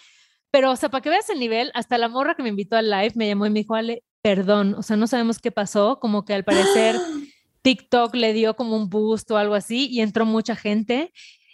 [0.52, 2.90] Pero, o sea, para que veas el nivel, hasta la morra que me invitó al
[2.90, 6.24] live me llamó y me dijo, Ale, perdón, o sea, no sabemos qué pasó, como
[6.24, 7.02] que al parecer
[7.64, 11.12] TikTok le dio como un boost o algo así y entró mucha gente.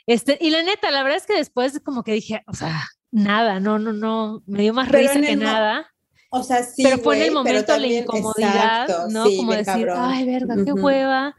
[0.08, 3.60] Este, y la neta, la verdad es que después como que dije, o sea, nada,
[3.60, 5.88] no, no, no, me dio más Pero risa que nada,
[6.30, 6.84] O sea, sí.
[6.84, 9.26] pero fue en el momento la también- incomodidad, exacto, ¿no?
[9.28, 9.98] sí, como decir, cabrón.
[10.00, 11.36] ay, verga, qué hueva.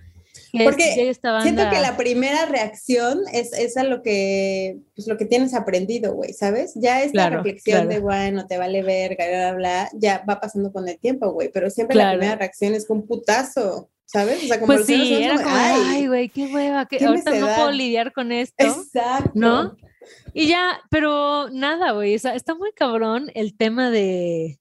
[0.53, 1.77] que Porque esta Siento banda".
[1.77, 6.33] que la primera reacción es, es a lo que, pues lo que tienes aprendido, güey,
[6.33, 6.73] ¿sabes?
[6.77, 7.89] Ya esta Claro, reflexión claro.
[7.91, 11.51] de, bueno, te vale verga, bla, bla, bla, ya va pasando con el tiempo, güey,
[11.53, 12.13] pero siempre Claro.
[12.13, 14.45] la primera reacción es con un putazo, ¿sabes?
[14.45, 17.57] O sea, como Pues sí, era como, ay, güey, qué hueva, que ahorita no necedad".
[17.57, 18.65] puedo lidiar con esto.
[18.65, 19.33] Exacto.
[19.35, 19.77] ¿no?
[20.33, 24.59] Y ya, pero nada, güey, o sea, está muy cabrón el tema de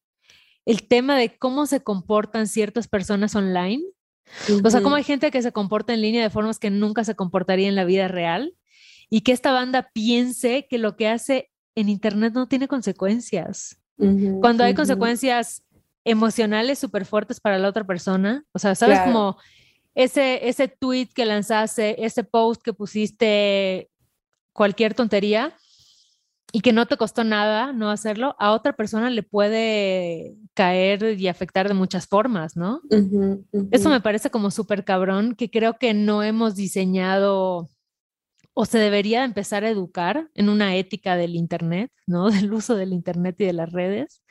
[0.65, 3.83] el tema de cómo se comportan ciertas personas online.
[4.63, 7.15] O sea, cómo hay gente que se comporta en línea de formas que nunca se
[7.15, 8.55] comportaría en la vida real
[9.07, 13.79] y que esta banda piense que lo que hace en internet no tiene consecuencias.
[13.97, 15.63] Cuando hay consecuencias
[16.05, 18.99] emocionales súper fuertes para la otra persona, o sea, ¿sabes?
[18.99, 19.11] Claro.
[19.11, 19.37] Como
[19.95, 23.89] ese, ese tweet que lanzaste, ese post que pusiste,
[24.53, 25.53] cualquier tontería
[26.53, 31.27] y que no te costó nada no hacerlo, a otra persona le puede caer y
[31.27, 32.81] afectar de muchas formas, ¿no?
[33.71, 37.67] Eso me parece como súper cabrón, que creo que no hemos diseñado
[38.53, 42.29] o se debería empezar a educar en una ética del Internet, ¿no?
[42.31, 44.23] Del uso del Internet y de las redes,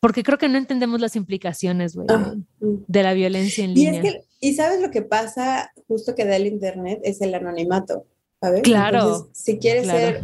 [0.00, 3.92] porque creo que no entendemos las implicaciones, güey, Ah, de, la violencia en Y es
[3.92, 4.02] línea.
[4.02, 8.06] que, y sabes lo que pasa justo que da el internet es el anonimato,
[8.40, 8.62] ¿sabes?
[8.62, 9.98] Claro, Entonces, si quieres claro.
[9.98, 10.22] ser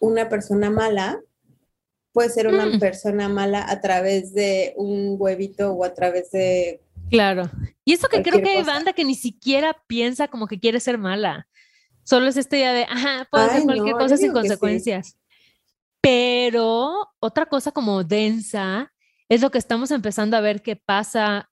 [0.00, 1.20] una persona mala,
[2.12, 2.80] puedes ser una Mm.
[2.80, 6.80] persona mala a través de un huevito o a través de...
[7.10, 7.48] Claro.
[7.84, 8.72] Y eso que creo que hay cosa.
[8.72, 11.46] banda que ni siquiera piensa como que quiere ser mala.
[12.02, 14.32] Solo es esta idea de, ajá, puedo hacer cualquier no, cosa sin sí.
[14.32, 15.16] consecuencias.
[16.00, 18.92] Pero otra cosa como densa
[19.28, 21.50] es lo que estamos empezando a ver que pasa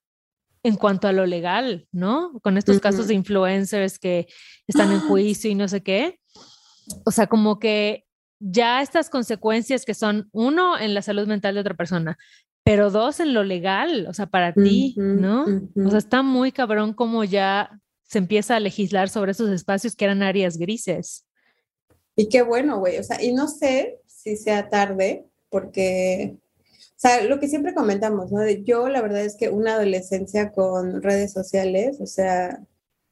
[0.63, 2.41] en cuanto a lo legal, ¿no?
[2.43, 4.27] Con estos casos de influencers que
[4.67, 6.21] están en juicio y no sé qué.
[7.05, 8.07] O sea, como que
[8.41, 12.17] ya estas consecuencias que son, uno, en la salud mental de otra persona,
[12.65, 15.45] pero dos, en lo legal, o sea, para ti, ¿no?
[15.77, 20.07] O sea, está muy cabrón como ya se empieza a legislar sobre esos espacios que
[20.07, 21.27] eran áreas grises.
[22.17, 22.99] Y qué bueno, güey.
[22.99, 26.39] O sea, y no sé si sea tarde, porque,
[26.96, 28.40] o sea, lo que siempre comentamos, ¿no?
[28.40, 32.61] De yo, la verdad es que una adolescencia con redes sociales, o sea,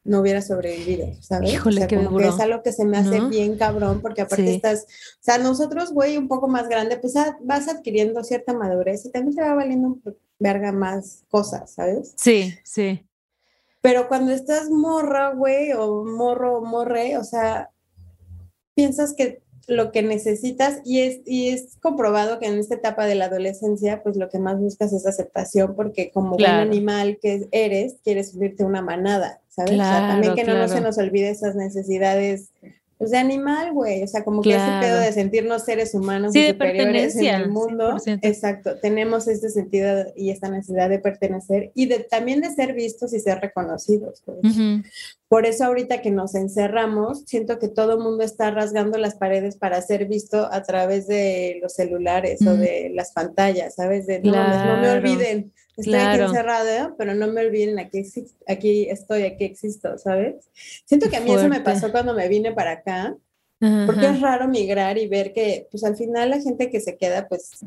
[0.04, 1.52] no hubiera sobrevivido, ¿sabes?
[1.52, 3.28] Híjole, o sea, qué como que es algo que se me hace ¿no?
[3.28, 4.54] bien cabrón, porque aparte Sí.
[4.56, 9.04] estás, o sea, nosotros, güey, un poco más grande, pues ah, vas adquiriendo cierta madurez
[9.04, 9.98] y también te va valiendo
[10.38, 12.14] verga más cosas, ¿sabes?
[12.16, 13.06] Sí, sí.
[13.80, 17.70] Pero cuando estás morra, güey, o morro morre, o sea,
[18.74, 23.14] piensas que lo que necesitas, y es, y es comprobado que en esta etapa de
[23.14, 26.58] la adolescencia, pues lo que más buscas es aceptación, porque como Claro.
[26.58, 29.72] buen animal que eres, quieres subirte a una manada, ¿sabes?
[29.72, 32.50] o sea, también que no, no se nos olvide esas necesidades.
[33.02, 35.00] Pues de animal, güey, o sea, como que ese pedo Claro.
[35.00, 38.20] de sentirnos seres humanos Sí, y superiores en el mundo, 100%.
[38.22, 43.12] exacto, tenemos este sentido y esta necesidad de pertenecer y de también de ser vistos
[43.12, 44.22] y ser reconocidos.
[44.24, 44.38] güey.
[44.44, 44.84] Ujú.
[45.26, 49.56] Por eso ahorita que nos encerramos, siento que todo el mundo está rasgando las paredes
[49.56, 54.06] para ser visto a través de los celulares o de las pantallas, ¿sabes?
[54.06, 56.24] De no, mames, no me Claro, olviden, estoy claro.
[56.24, 58.02] aquí encerrada, pero no me olviden, aquí,
[58.46, 60.48] aquí estoy, aquí existo, ¿sabes?
[60.84, 63.16] Siento que a mí eso me pasó cuando me vine para acá,
[63.86, 67.28] porque es raro migrar y ver que, pues al final la gente que se queda,
[67.28, 67.64] pues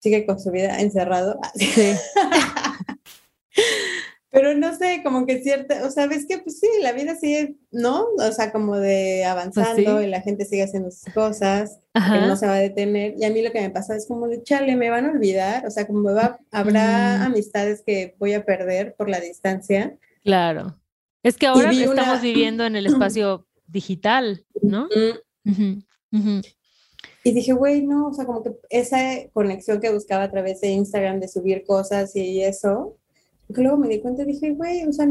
[0.00, 1.38] sigue con su vida encerrado.
[1.54, 1.94] Sí.
[4.36, 7.56] Pero no sé, como que cierta, o sea, ves que pues sí, la vida sigue,
[7.70, 8.04] ¿no?
[8.18, 10.04] O sea, como de avanzando Pues sí.
[10.04, 13.14] y la gente sigue haciendo sus cosas, que no se va a detener.
[13.18, 15.66] Y a mí lo que me pasa es como de, chale, me van a olvidar,
[15.66, 17.22] o sea, como va, habrá Mm.
[17.22, 19.96] amistades que voy a perder por la distancia.
[20.22, 20.78] Claro.
[21.22, 24.84] Es que ahora vi una- estamos viviendo en el espacio digital, ¿no?
[24.94, 26.40] Mm, Ujú, ujú.
[27.24, 28.98] Y dije, güey, no, o sea, como que esa
[29.32, 32.98] conexión que buscaba a través de Instagram de subir cosas y eso,
[33.54, 35.06] que luego me di cuenta y dije, güey, o sea,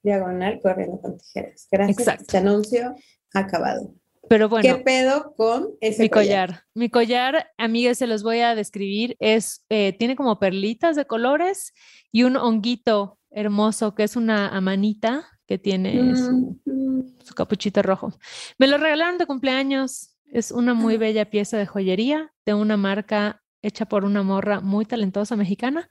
[0.01, 1.67] diagonal corriendo con tijeras.
[1.71, 1.99] Gracias.
[1.99, 2.23] Exacto.
[2.23, 2.95] Este anuncio
[3.35, 3.93] acabado.
[4.29, 4.75] Pero bueno.
[4.75, 6.63] ¿Qué pedo con ese mi collar?
[6.73, 9.15] Mi collar, amigas, se los voy a describir.
[9.19, 11.73] Es, eh, tiene como perlitas de colores
[12.11, 17.17] y un honguito hermoso que es una amanita que tiene su, mm.
[17.23, 18.13] su, capuchito rojo.
[18.57, 20.15] Me lo regalaron de cumpleaños.
[20.25, 20.99] Es una muy ah.
[20.99, 25.89] bella pieza de joyería de una marca hecha por una morra muy talentosa mexicana.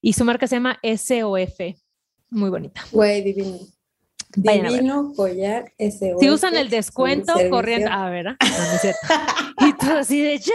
[0.00, 1.58] Y su marca se llama SOF.
[2.30, 2.84] Muy bonita.
[2.92, 3.58] Güey, divino.
[4.36, 6.20] Divino collar SOS.
[6.20, 7.88] Si usan el descuento, corriendo.
[7.90, 8.36] Ah, ¿verdad?
[8.40, 9.00] No, es cierto.
[9.60, 10.52] y todo así de ¡ya!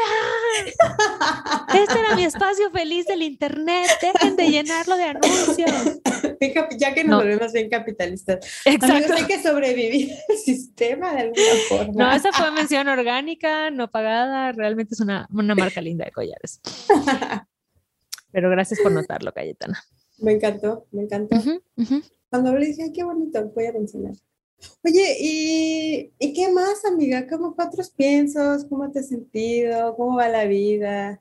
[1.74, 3.88] Este era mi espacio feliz del internet.
[4.02, 6.00] Dejen de llenarlo de anuncios.
[6.78, 8.40] Ya que nos volvemos bien capitalistas.
[8.66, 9.14] Exacto.
[9.14, 11.94] hay que sobrevivir el sistema de alguna forma.
[11.94, 14.52] No, esa fue mención orgánica, no pagada.
[14.52, 16.62] Realmente es una, una marca linda de collares.
[18.32, 19.84] Pero gracias por notarlo, Cayetana.
[20.22, 21.38] Me encantó, me encantó.
[22.30, 24.14] Cuando hablé dije, Ay, qué bonito, voy a mencionar.
[24.84, 27.28] Oye, ¿y, ¿y, qué más, amiga?
[27.28, 28.66] ¿Cómo fue otros piensos?
[28.66, 29.96] ¿Cómo te has sentido?
[29.96, 31.20] ¿Cómo va la vida?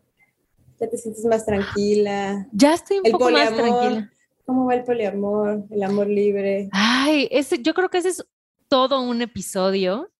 [0.78, 2.46] ¿Ya te sientes más tranquila?
[2.52, 4.10] Ya estoy un poco más tranquila.
[4.44, 6.68] ¿Cómo va el poliamor, el amor libre?
[6.72, 8.26] Ay, ese, yo creo que ese es
[8.68, 10.10] todo un episodio,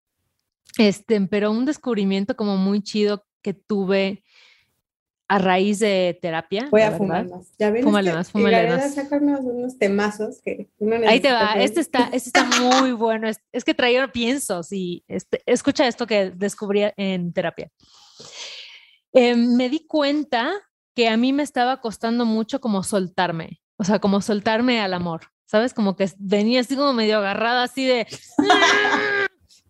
[0.79, 4.23] este, pero un descubrimiento como muy chido que tuve
[5.31, 6.67] a raíz de terapia.
[6.73, 7.53] Voy a fumar más.
[7.57, 8.95] Ya ven, fúmale más, fúmale más.
[8.97, 10.69] sacarnos unos temazos que
[11.07, 13.29] Ahí te va, este está, este está muy bueno.
[13.29, 17.71] Es, que traía piensos y este, escucha esto que descubrí en terapia.
[19.13, 20.51] Em, me di cuenta
[20.97, 25.21] que a mí me estaba costando mucho como soltarme, o sea, como soltarme al amor,
[25.47, 25.75] ¿sabes?
[25.75, 28.09] Como que venía así como medio agarrada, así de...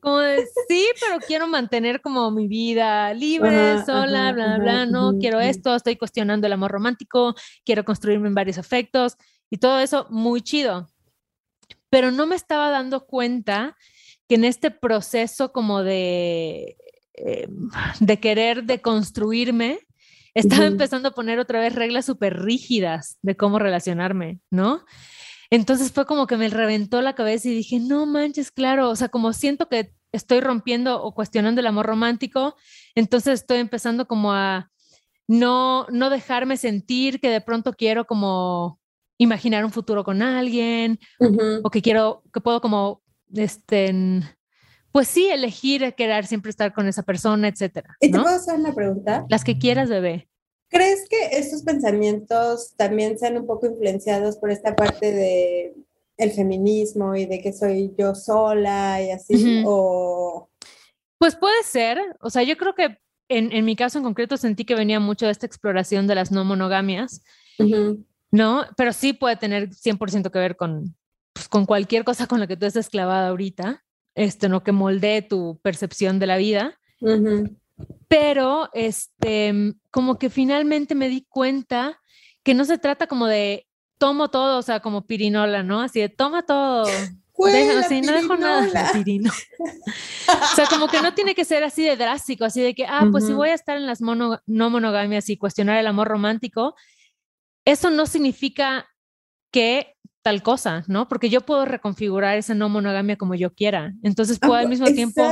[0.00, 5.18] Como de, sí, pero quiero mantener como mi vida libre, sola, bla, bla, bla, no
[5.18, 7.34] quiero esto, estoy cuestionando el amor romántico,
[7.64, 9.16] quiero construirme en varios afectos
[9.50, 10.88] y todo eso, muy chido.
[11.90, 13.76] Pero no me estaba dando cuenta
[14.28, 16.76] que en este proceso como de,
[17.14, 17.48] eh,
[18.00, 19.80] de querer deconstruirme,
[20.34, 24.84] estaba empezando a poner otra vez reglas súper rígidas de cómo relacionarme, ¿no?
[25.50, 29.08] Entonces fue como que me reventó la cabeza y dije, no manches, claro, o sea,
[29.08, 32.56] como siento que estoy rompiendo o cuestionando el amor romántico,
[32.94, 34.70] entonces estoy empezando como a
[35.28, 38.80] no, no dejarme sentir que de pronto quiero como
[39.18, 40.98] imaginar un futuro con alguien
[41.62, 43.92] o que quiero, que puedo como, este,
[44.92, 47.96] pues sí, elegir querer siempre estar con esa persona, etcétera.
[48.00, 49.26] ¿Y te puedo hacer una pregunta?
[49.28, 50.28] Las que quieras, bebé.
[50.70, 55.74] ¿Crees que estos pensamientos también sean un poco influenciados por esta parte de
[56.16, 59.64] el feminismo y de que soy yo sola y así?
[59.66, 60.48] o...
[61.18, 64.64] Pues puede ser, o sea, yo creo que en, en, mi caso en concreto sentí
[64.64, 67.22] que venía mucho de esta exploración de las no monogamias,
[68.30, 68.64] ¿no?
[68.76, 70.96] Pero sí puede tener 100% que ver con,
[71.32, 74.62] pues, con cualquier cosa con la que tú estés clavada ahorita, este, ¿no?
[74.62, 76.78] Que moldee tu percepción de la vida
[78.10, 79.54] pero este,
[79.92, 82.00] como que finalmente me di cuenta
[82.42, 83.68] que no se trata como de
[83.98, 85.80] tomo todo, o sea, como pirinola, ¿no?
[85.80, 86.86] Así de toma todo.
[87.78, 89.30] así, no dejo nada pirino.
[90.26, 93.06] o sea, como que no tiene que ser así de drástico, así de que, ah,
[93.12, 96.74] pues si voy a estar en las no monogamias y cuestionar el amor romántico,
[97.64, 98.88] eso no significa
[99.52, 101.08] que tal cosa, ¿no?
[101.08, 103.94] Porque yo puedo reconfigurar esa no monogamia como yo quiera.
[104.02, 105.22] Entonces puedo al mismo tiempo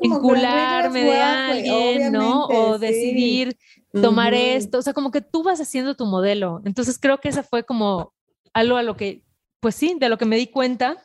[0.00, 2.46] vincularme de alguien, ¿no?
[2.46, 3.56] O decidir
[3.92, 4.78] tomar esto.
[4.78, 6.62] O sea, como que tú vas haciendo tu modelo.
[6.64, 8.14] Entonces creo que esa fue como
[8.54, 9.22] algo a lo que,
[9.60, 10.96] pues sí, de lo que me di cuenta.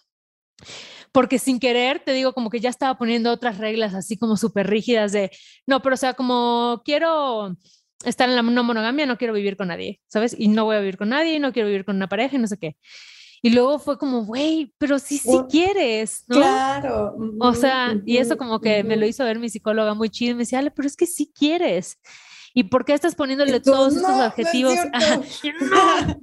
[1.12, 4.68] porque sin querer, te digo, como que ya estaba poniendo otras reglas así como súper
[4.68, 5.32] rígidas de,
[5.66, 7.56] no, pero o sea, como quiero
[8.06, 10.36] estar en la no monogamia, no quiero vivir con nadie, ¿sabes?
[10.38, 12.48] Y no voy a vivir con nadie, no quiero vivir con una pareja y no
[12.48, 12.78] sé qué.
[13.42, 16.38] Y luego fue como, güey, pero sí, sí quieres, ¿no?
[16.38, 17.16] Claro.
[17.40, 20.36] O sea, y eso como que me lo hizo ver mi psicóloga muy chido y
[20.36, 22.00] me decía, Ale, pero es que sí quieres.
[22.58, 24.74] ¿Y por qué estás poniéndole todos estos adjetivos?
[25.62, 26.18] No,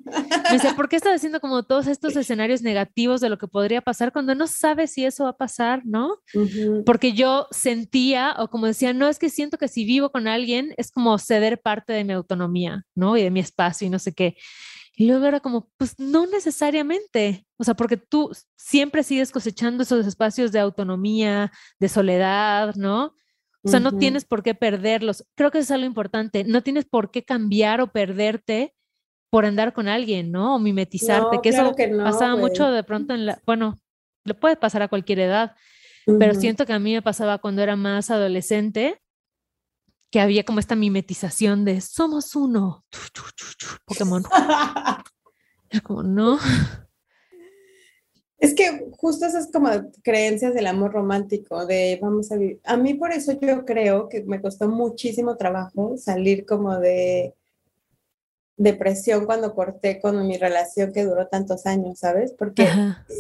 [0.50, 3.82] Me dice, ¿por qué estás haciendo como todos estos escenarios negativos de lo que podría
[3.82, 6.16] pasar cuando no sabes si eso va a pasar, ¿no?
[6.84, 10.74] Porque yo sentía, o como decía, no, es que siento que si vivo con alguien
[10.76, 13.16] es como ceder parte de mi autonomía, ¿no?
[13.16, 14.36] Y de mi espacio y no sé qué.
[14.96, 20.06] Y luego era como, pues no necesariamente, o sea, porque tú siempre sigues cosechando esos
[20.06, 23.14] espacios de autonomía, de soledad, ¿no?
[23.64, 25.26] O sea, no tienes por qué perderlos.
[25.34, 26.44] Creo que eso es algo importante.
[26.44, 28.74] No tienes por qué cambiar o perderte
[29.30, 30.56] por andar con alguien, ¿no?
[30.56, 31.74] O mimetizarte, que eso
[32.04, 33.80] pasaba mucho de pronto en la, bueno,
[34.24, 35.56] le puede pasar a cualquier edad,
[36.18, 39.00] pero siento que a mí me pasaba cuando era más adolescente,
[40.14, 42.84] que había como esta mimetización de somos uno,
[43.84, 44.22] Pokémon.
[45.70, 46.38] es como, no.
[48.38, 49.68] Es que justo esas como
[50.04, 52.60] creencias del amor romántico, de vamos a vivir.
[52.62, 57.34] A mí por eso yo creo que me costó muchísimo trabajo salir como de
[58.56, 62.32] depresión cuando corté con mi relación que duró tantos años, ¿sabes?
[62.38, 62.68] Porque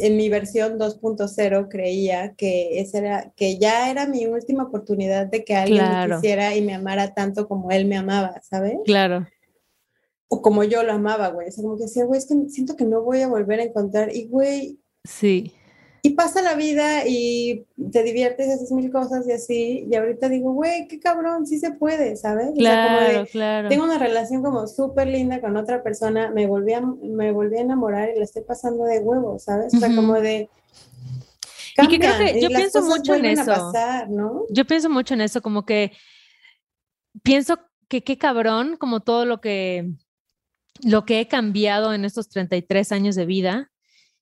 [0.00, 5.44] en mi versión 2.0 creía que esa era que ya era mi última oportunidad de
[5.44, 8.78] que alguien me quisiera y me amara tanto como él me amaba, ¿sabes?
[8.84, 9.26] Claro.
[10.28, 11.48] O como yo lo amaba, güey.
[11.48, 13.64] O sea, como que decía, güey, es que siento que no voy a volver a
[13.64, 14.14] encontrar.
[14.14, 14.80] Y, güey.
[15.04, 15.52] Sí
[16.06, 19.88] y pasa la vida y te diviertes y haces mil cosas y así.
[19.90, 22.50] Y ahorita digo, güey, qué cabrón, sí se puede, ¿sabes?
[22.58, 23.70] Claro, claro.
[23.70, 27.62] Tengo una relación como súper linda con otra persona, me volví, a, me volví a
[27.62, 29.72] enamorar y la estoy pasando de huevo, ¿sabes?
[29.72, 30.50] O sea, como de...
[31.78, 33.72] y que creo que yo pienso mucho en eso.
[34.10, 34.44] ¿no?
[34.50, 35.92] Yo pienso mucho en eso, como que
[37.22, 39.90] pienso que qué cabrón, como todo lo que,
[40.82, 43.70] lo que he cambiado en estos 33 años de vida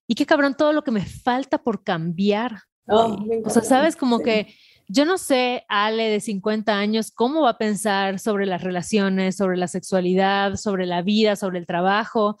[0.07, 2.61] y qué cabrón todo lo que me falta por cambiar.
[2.87, 4.53] Oh, o sea, sabes, como que
[4.87, 9.57] yo no sé, Ale de 50 años, cómo va a pensar sobre las relaciones, sobre
[9.57, 12.37] la sexualidad, sobre la vida, sobre el trabajo.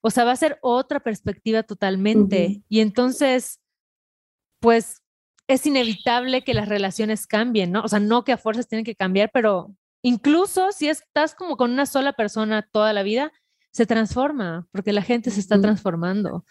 [0.00, 2.62] O sea, va a ser otra perspectiva totalmente.
[2.68, 3.60] Y entonces,
[4.60, 5.02] pues
[5.46, 7.82] es inevitable que las relaciones cambien, ¿no?
[7.82, 11.70] O sea, no que a fuerzas tienen que cambiar, pero incluso si estás como con
[11.70, 13.32] una sola persona toda la vida,
[13.70, 16.44] se transforma, porque la gente se está transformando.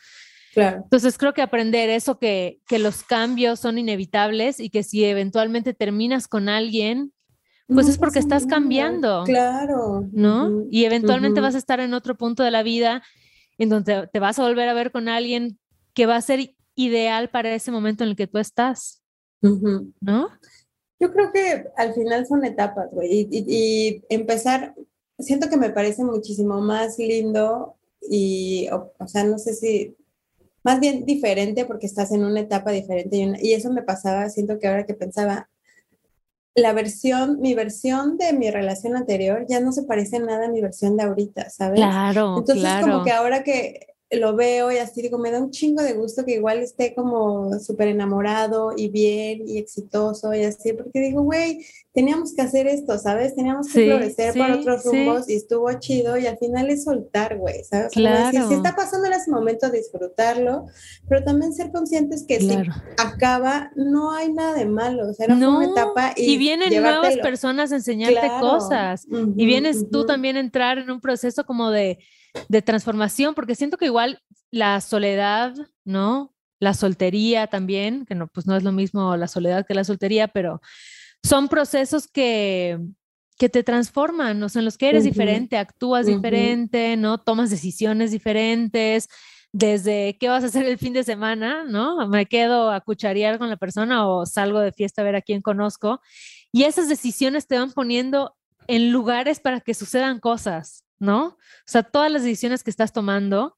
[0.56, 5.74] Entonces creo que aprender eso, que, que los cambios son inevitables y que si eventualmente
[5.74, 7.14] terminas con alguien,
[7.68, 9.24] pues es porque estás cambiando.
[9.26, 10.08] Claro.
[10.12, 10.66] ¿No?
[10.70, 13.04] Y eventualmente vas a estar en otro punto de la vida
[13.58, 15.60] en donde te vas a volver a ver con alguien
[15.94, 19.02] que va a ser ideal para ese momento en el que tú estás.
[19.42, 20.30] ¿No?
[21.00, 23.28] Yo creo que al final son etapas, güey.
[23.30, 24.74] Y, y, empezar,
[25.20, 27.76] siento que me parece muchísimo más lindo
[28.10, 29.96] y, o sea, no sé si
[30.64, 34.68] más bien diferente porque estás en una etapa diferente y, eso me pasaba, siento que
[34.68, 35.50] ahora que pensaba,
[36.56, 40.62] la versión, mi versión de mi relación anterior ya no se parece nada a mi
[40.62, 41.80] versión de ahorita, ¿sabes?
[41.80, 45.82] Claro, Entonces como que ahora que lo veo y así digo, me da un chingo
[45.82, 51.00] de gusto que igual esté como súper enamorado y bien y exitoso y así, porque
[51.00, 53.36] digo, güey, teníamos que hacer esto, ¿sabes?
[53.36, 57.64] Teníamos que florecer por otros rumbos y estuvo chido y al final es soltar, güey,
[57.64, 57.92] ¿sabes?
[57.92, 58.48] Claro.
[58.48, 60.66] si, está pasando en ese momento, disfrutarlo,
[61.08, 62.56] pero también ser conscientes que si
[62.98, 67.18] acaba, no hay nada de malo, o sea, era una etapa y, y vienen nuevas
[67.18, 72.00] personas a enseñarte cosas y vienes tú también a entrar en un proceso como de
[72.48, 74.22] de transformación, porque siento que igual
[74.52, 75.54] la soledad,
[75.86, 76.34] ¿no?
[76.60, 80.28] La soltería también, que no, pues no es lo mismo la soledad que la soltería,
[80.28, 80.62] pero
[81.24, 82.80] son procesos que,
[83.38, 87.18] que te transforman, o sea, en los que eres diferente, actúas diferente, ¿no?
[87.18, 89.10] Tomas decisiones diferentes,
[89.52, 92.08] desde qué vas a hacer el fin de semana, ¿no?
[92.08, 95.42] Me quedo a cucharear con la persona o salgo de fiesta a ver a quién
[95.42, 96.02] conozco.
[96.52, 98.36] Y esas decisiones te van poniendo
[98.68, 101.26] en lugares para que sucedan cosas, ¿no?
[101.26, 103.58] O sea, todas las decisiones que estás tomando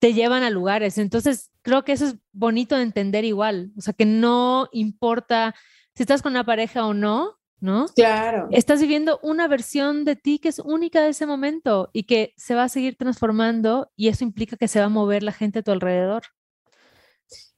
[0.00, 0.98] te llevan a lugares.
[0.98, 3.72] Entonces, creo que eso es bonito de entender igual.
[3.76, 5.54] O sea, que no importa
[5.94, 7.86] si estás con una pareja o no, ¿no?
[7.94, 8.48] Claro.
[8.52, 12.54] Estás viviendo una versión de ti que es única de ese momento y que se
[12.54, 15.62] va a seguir transformando y eso implica que se va a mover la gente a
[15.62, 16.22] tu alrededor.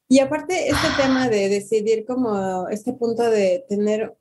[0.09, 4.17] Y aparte, este tema de decidir como este punto de tener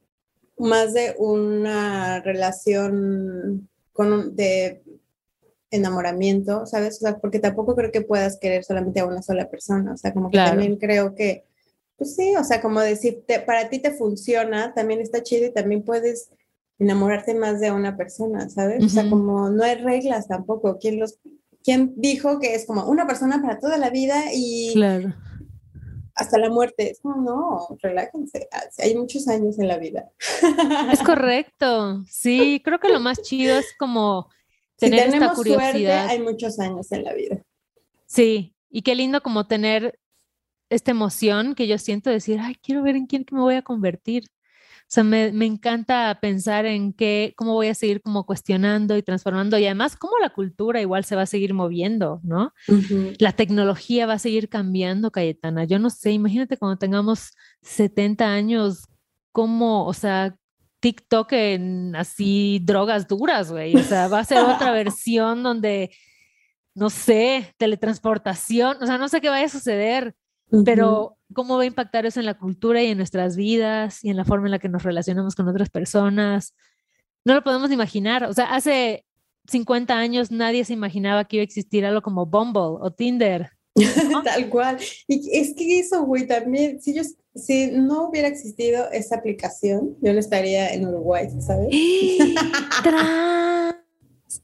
[0.57, 4.83] más de una relación con, de
[5.71, 6.97] enamoramiento, ¿sabes?
[6.97, 10.13] O sea, porque tampoco creo que puedas querer solamente a una sola persona, o sea,
[10.13, 11.45] como que también creo que
[11.97, 15.51] pues sí, o sea, como decir, te- para ti te funciona, también está chido y
[15.53, 16.29] también puedes
[16.79, 18.85] enamorarte más de una persona, ¿sabes?
[18.85, 20.77] O sea, como no hay reglas tampoco.
[20.79, 21.19] ¿Quién los,
[21.61, 25.13] quién dijo que es como una persona para toda la vida y Claro.
[26.15, 26.95] hasta la muerte?
[27.01, 30.09] Como, no, relájense, ah, hay muchos años en la vida.
[30.93, 32.01] Es correcto.
[32.07, 34.29] Sí, creo que lo más chido es como
[34.79, 36.07] Si tener esta tenemos suerte, curiosidad.
[36.07, 37.41] hay muchos años en la vida.
[38.05, 39.99] Sí, y qué lindo como tener
[40.69, 43.61] esta emoción que yo siento de decir, ay, quiero ver en quién me voy a
[43.61, 44.23] convertir.
[44.81, 49.03] O sea, me, me encanta pensar en qué, cómo voy a seguir como cuestionando y
[49.03, 52.53] transformando y además cómo la cultura igual se va a seguir moviendo, ¿no?
[53.19, 55.65] La tecnología va a seguir cambiando, Cayetana.
[55.65, 58.85] Yo no sé, imagínate cuando tengamos 70 años,
[59.31, 60.35] cómo, o sea,
[60.79, 63.75] TikTok en así drogas duras, güey.
[63.75, 65.91] O sea, va a ser otra versión donde,
[66.75, 70.15] no sé, teletransportación, o sea, no sé qué vaya a suceder,
[70.65, 74.17] pero cómo va a impactar eso en la cultura y en nuestras vidas y en
[74.17, 76.55] la forma en la que nos relacionamos con otras personas.
[77.23, 78.23] No lo podemos imaginar.
[78.23, 79.05] O sea, hace
[79.47, 83.51] 50 años nadie se imaginaba que iba a existir algo como Bumble o Tinder.
[84.23, 84.77] Tal cual.
[85.07, 87.03] Y es que eso, güey, también, si yo,
[87.39, 91.69] si no hubiera existido esa aplicación, yo no estaría en Uruguay, ¿sabes?
[92.83, 93.75] ¡Trans!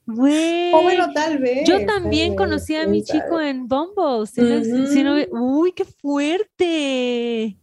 [0.08, 0.56] Güey.
[0.74, 1.68] O bueno, tal vez.
[1.68, 4.26] Yo también vez, conocí a mi chico en Bumble.
[4.28, 7.58] si no- si no- uy, qué fuerte.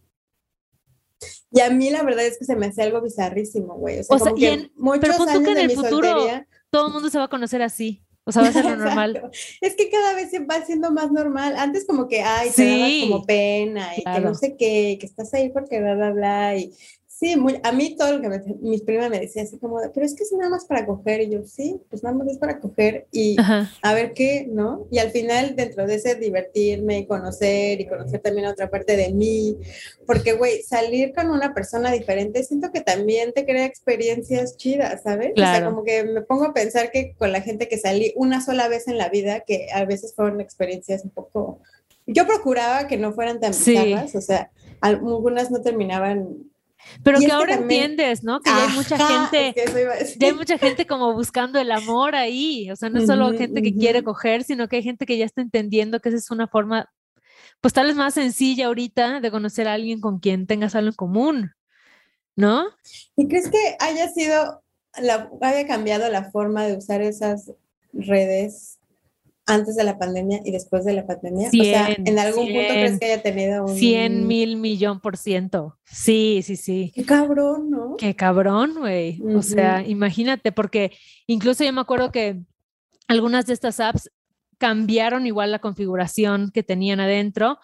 [1.51, 3.99] Y a mí la verdad es que se me hace algo bizarrísimo, güey.
[3.99, 6.47] O sea, O sea, como y que en- pero tú que en el futuro soltería-
[6.69, 8.02] Todo el mundo se va a conocer así.
[8.25, 9.31] O sea, va a ser lo normal.
[9.61, 11.55] Es que cada vez se va siendo más normal.
[11.57, 13.07] Antes como que, ay, te Sí.
[13.09, 16.55] como pena y que no sé qué, que estás ahí porque bla, bla, bla.
[16.57, 16.73] Y
[17.23, 20.05] sí, muy, a mí todo lo que me, mis primas me decían así como, pero
[20.05, 21.21] es que es nada más para coger.
[21.21, 23.71] Y yo, sí, pues nada más es para coger y Ajá.
[23.81, 24.87] a ver qué, ¿no?
[24.91, 29.13] Y al final, dentro de ese divertirme y conocer y conocer también otra parte de
[29.13, 29.55] mí,
[30.05, 35.31] porque, güey, salir con una persona diferente, siento que también te crea experiencias chidas, ¿sabes?
[35.35, 35.69] O sea, Claro.
[35.71, 38.87] como que me pongo a pensar que con la gente que salí una sola vez
[38.89, 41.59] en la vida, que a veces fueron experiencias un poco...
[42.05, 43.71] Yo procuraba que no fueran tan Sí.
[43.71, 44.51] bizarras, o sea,
[44.81, 46.51] algunas no terminaban...
[47.03, 48.41] Pero Y que es que ahora también- entiendes, ¿no?
[48.41, 51.71] Que ya hay mucha Ajá, gente, es que ya hay mucha gente como buscando el
[51.71, 52.69] amor ahí.
[52.71, 54.05] O sea, no es solo Ujú, gente que quiere ujú.
[54.05, 56.89] coger, sino que hay gente que ya está entendiendo que esa es una forma,
[57.61, 60.95] pues tal vez más sencilla ahorita de conocer a alguien con quien tengas algo en
[60.95, 61.51] común,
[62.35, 62.65] ¿no?
[63.15, 64.63] ¿Y crees que haya sido,
[65.01, 67.51] la, haya cambiado la forma de usar esas
[67.93, 68.79] redes
[69.45, 71.49] antes de la pandemia y después de la pandemia?
[71.49, 73.75] o sea, ¿en algún punto crees que haya tenido un...
[73.75, 75.77] 100 mil millón por ciento.
[75.85, 76.91] Sí, sí, sí.
[76.95, 77.95] Qué cabrón, ¿no?
[77.97, 79.21] Qué cabrón, güey.
[79.35, 80.91] O sea, imagínate, porque
[81.27, 82.41] incluso yo me acuerdo que
[83.07, 84.09] algunas de estas apps
[84.57, 87.59] cambiaron igual la configuración que tenían adentro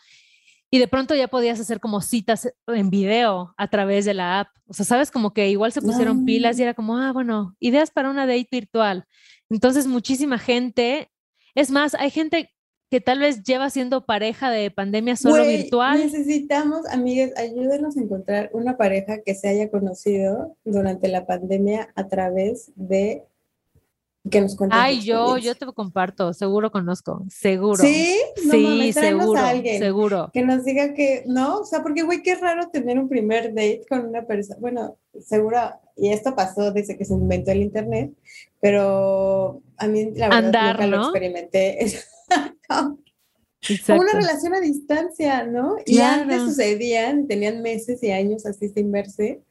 [0.71, 4.49] y de pronto ya podías hacer como citas en video a través de la app.
[4.67, 6.25] O sea, sabes, como que igual se pusieron Ah.
[6.25, 9.05] pilas y era como, ah, bueno, ideas para una date virtual.
[9.49, 11.09] Entonces, muchísima gente,
[11.55, 12.49] es más, hay gente
[12.89, 15.99] que tal vez lleva siendo pareja de pandemia solo virtual.
[15.99, 22.07] Necesitamos, amigas, ayúdenos a encontrar una pareja que se haya conocido durante la pandemia a
[22.07, 23.23] través de
[24.30, 27.78] que nos Ay, yo, yo te lo comparto, seguro conozco, seguro.
[27.78, 28.17] ¿Sí?
[28.45, 29.80] No sí, mames, tráenos a seguro, alguien.
[29.80, 30.30] seguro.
[30.34, 33.86] que nos diga que no, o sea, porque güey, qué raro tener un primer date
[33.89, 35.59] con una persona, bueno, seguro,
[35.95, 38.11] y esto pasó desde que se inventó el internet,
[38.59, 41.03] pero a mí la verdad Andar, nunca lo ¿no?
[41.03, 41.93] experimenté.
[42.67, 42.97] Como
[43.70, 44.01] Exacto.
[44.01, 45.78] una relación a distancia, ¿no?
[45.86, 49.41] Y antes sucedían, tenían meses y años así sin verse.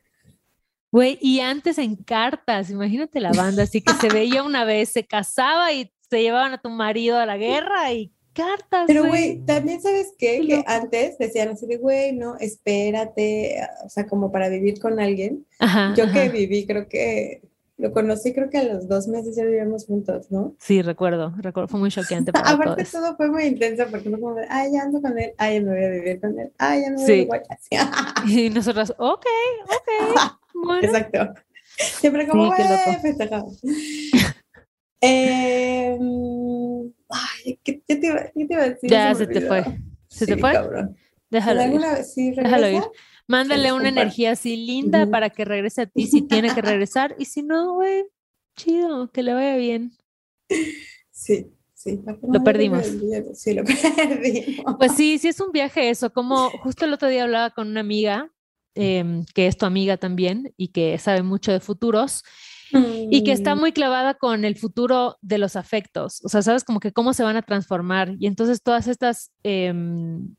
[0.91, 5.05] Güey, y antes en cartas, imagínate la banda, así que se veía una vez, se
[5.07, 9.45] casaba y se llevaban a tu marido a la guerra y cartas, Pero güey.
[9.45, 10.41] también sabes qué?
[10.47, 15.45] Que antes decían así de, güey, no, espérate, o sea, como para vivir con alguien.
[15.59, 17.43] Ajá, Yo que viví, creo que
[17.76, 20.55] lo conocí, creo que a los dos meses ya vivíamos juntos, ¿no?
[20.59, 22.91] Sí, recuerdo, recuerdo, fue muy choqueante para Aparte todos.
[23.05, 25.61] todo fue muy intenso porque fue como de, ay, ya ando con él, ay, ya
[25.61, 27.28] me voy a vivir con él, ay, ya no voy Sí.
[27.76, 27.80] a.
[27.82, 28.30] Así.
[28.47, 29.26] Y nosotras, ok,
[29.64, 30.32] ok,
[30.65, 30.83] bueno.
[30.83, 31.35] Exacto.
[31.77, 33.01] Siempre como, Sí, loco.
[33.03, 33.61] festejamos.
[35.01, 36.01] Em,
[37.09, 38.91] ay, ¿qué, qué te iba, qué te iba a decir?
[38.91, 39.65] Ya se te fue.
[40.09, 40.53] ¿Se te fue?
[40.53, 40.97] cabrón.
[41.31, 41.67] Déjalo ir.
[41.69, 42.83] ¿Alguna vez sí Déjalo ir.
[43.29, 47.15] Mándale una energía así linda para que regrese a ti si tiene que regresar.
[47.19, 48.07] Y si no, güey,
[48.57, 49.93] chido, que le vaya bien.
[51.13, 52.01] Sí, sí.
[52.23, 52.85] Lo perdimos.
[53.35, 53.63] Sí, lo
[53.97, 54.77] perdimos.
[54.79, 57.81] Pues sí, sí es un viaje eso, como justo el otro día hablaba con una
[57.81, 58.33] amiga,
[58.75, 62.23] em, que es tu amiga también y que sabe mucho de futuros
[63.11, 66.64] y que está Mm, muy clavada con el futuro de los afectos, o sea, sabes
[66.64, 70.35] como que cómo se van a transformar y entonces todas estas em,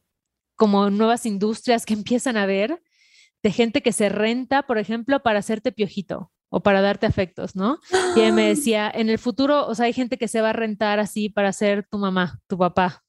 [0.56, 2.82] como nuevas industrias que empiezan a ver
[3.42, 7.80] de gente que se renta, por ejemplo, para hacerte piojito o para darte afectos, ¿no?
[8.16, 10.54] Y ella me decía, en el futuro, o sea, hay gente que se va a
[10.54, 13.04] rentar así para ser tu mamá, tu papá,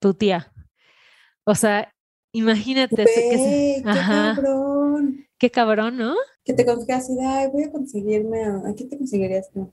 [0.00, 0.52] tu tía.
[1.44, 1.93] O sea,
[2.34, 2.96] imagínate.
[3.04, 4.34] que Güey, qué Ajá.
[4.36, 5.26] cabrón.
[5.38, 6.14] Qué cabrón, ¿no?
[6.44, 8.56] Que te así de, ay, voy a conseguirme, a...
[8.68, 9.70] ¿a qué te conseguirías tú?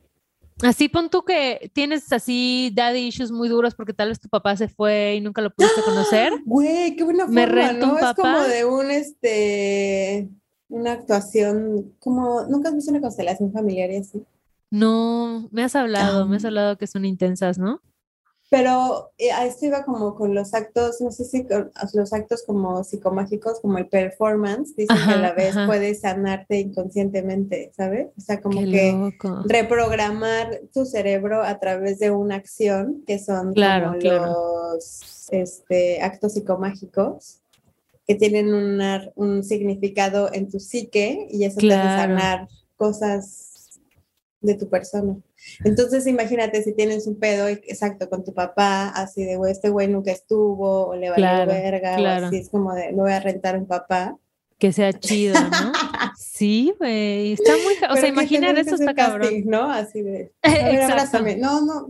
[0.63, 4.55] Así pon tú que tienes así daddy issues muy duros porque tal vez tu papá
[4.55, 6.31] se fue y nunca lo pudiste conocer.
[6.45, 7.97] Güey, qué buena Me forma, rento un ¿no?
[7.99, 8.47] Es como papá.
[8.47, 10.29] de un, este,
[10.69, 14.23] una actuación, como, ¿nunca has visto una constelación familiar y así?
[14.69, 16.47] No, me has hablado, me has Ah.
[16.49, 17.81] hablado que son intensas, ¿no?
[18.51, 22.43] Pero eh, a esto iba como con los actos, no sé si con los actos
[22.45, 25.67] como psicomágicos, como el performance, dicen que a la vez ajá.
[25.67, 28.07] puedes sanarte inconscientemente, ¿sabes?
[28.17, 29.43] O sea, como Qué que loco.
[29.45, 34.25] reprogramar tu cerebro a través de una acción, que son Claro, como claro.
[34.73, 37.39] los este, actos psicomágicos,
[38.05, 42.01] que tienen una- un significado en tu psique y eso te hace Claro.
[42.01, 43.79] sanar cosas
[44.41, 45.15] de tu persona.
[45.63, 49.87] Entonces, imagínate si tienes un pedo exacto con tu papá, así de, güey, este güey
[49.87, 52.25] nunca estuvo, o le valió Claro, verga, claro.
[52.25, 54.17] o así, es como de, me voy a rentar un papá.
[54.57, 55.71] Que sea chido, ¿no?
[56.17, 57.33] Sí, güey.
[57.33, 59.21] Está muy, o sea, imaginar eso está cabrón.
[59.21, 59.71] casting, ¿no?
[59.71, 61.35] Así de, a ver, abrázame.
[61.35, 61.87] No, no,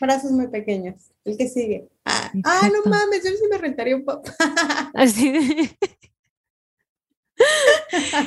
[0.00, 0.96] brazos muy pequeños.
[1.24, 1.88] El que sigue.
[2.06, 4.34] Ah, ah, no mames, yo sí me rentaría un papá.
[4.94, 5.70] Así de-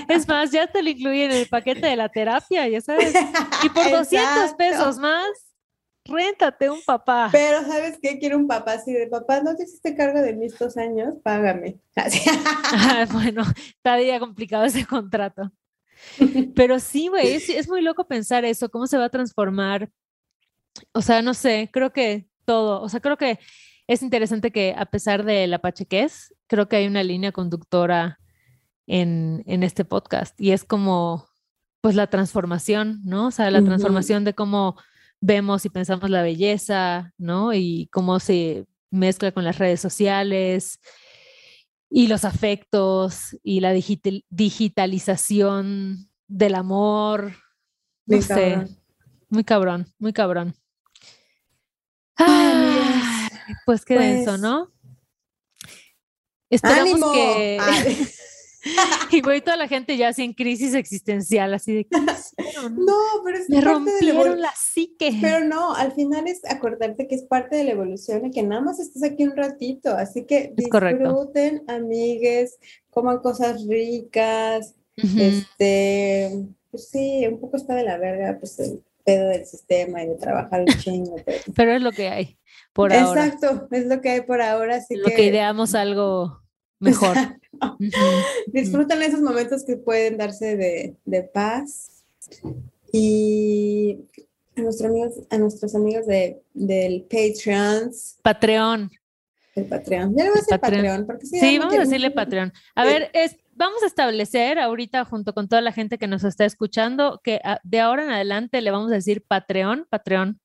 [0.09, 3.13] Es más, ya te lo incluye en el paquete de la terapia, ya sabes.
[3.63, 4.57] Y por 200 Exacto.
[4.57, 5.27] pesos más,
[6.05, 7.29] réntate un papá.
[7.31, 8.19] Pero, ¿sabes qué?
[8.19, 11.15] Quiero un papá así de, papá, ¿no te hiciste cargo de mí estos años?
[11.23, 11.79] Págame.
[12.75, 15.51] Ah, bueno, está ya complicado ese contrato.
[16.55, 19.89] Pero sí, güey, es, es muy loco pensar eso, cómo se va a transformar.
[20.91, 23.39] O sea, no sé, creo que todo, o sea, creo que
[23.87, 28.19] es interesante que a pesar de la pachequez, creo que hay una línea conductora
[28.87, 31.27] en, en este podcast y es como,
[31.81, 33.27] pues, la transformación, ¿no?
[33.27, 34.77] O sea, la transformación de cómo
[35.21, 37.53] vemos y pensamos la belleza, ¿no?
[37.53, 40.79] Y cómo se mezcla con las redes sociales
[41.89, 47.31] y los afectos y la digital- digitalización del amor.
[48.05, 48.77] No Bien sé, cabrón.
[49.29, 50.55] muy cabrón, muy cabrón.
[52.15, 53.27] Ay,
[53.65, 54.71] pues qué denso, pues, ¿no?
[56.49, 57.11] Esperamos ¡Ánimo!
[57.13, 57.59] que...
[59.11, 61.87] Y güey, toda la gente ya así en crisis existencial, así de...
[62.71, 65.17] no, pero es Me parte de la rompieron la psique.
[65.21, 68.61] Pero no, al final es acordarte que es parte de la evolución y que nada
[68.61, 71.03] más estás aquí un ratito, así que Es correcto.
[71.03, 72.57] disfruten, amigues,
[72.89, 79.27] coman cosas ricas, este, pues sí, un poco está de la verga, pues el pedo
[79.29, 82.37] del sistema y de trabajar un chingo, pero- Pero es lo que hay
[82.73, 83.25] por ahora.
[83.25, 86.41] Exacto, es lo que hay por ahora, así Lo que que ideamos algo
[86.79, 87.15] mejor.
[87.79, 87.89] Ujú.
[88.47, 92.03] disfruten esos momentos que pueden darse de, de paz
[92.91, 93.97] y
[94.55, 98.91] a nuestros amigos, a nuestros amigos de, del Patreons, Patreon.
[99.55, 100.15] del Patreon.
[100.15, 100.81] Ya le voy a decir Patreon.
[100.83, 102.53] Patreon, porque sí, Sí, vamos a decirle Patreon.
[102.75, 102.89] A Sí.
[102.93, 107.19] ver, es, vamos a establecer ahorita junto con toda la gente que nos está escuchando
[107.23, 110.39] que ah, de ahora en adelante le vamos a decir Patreon, Patreon,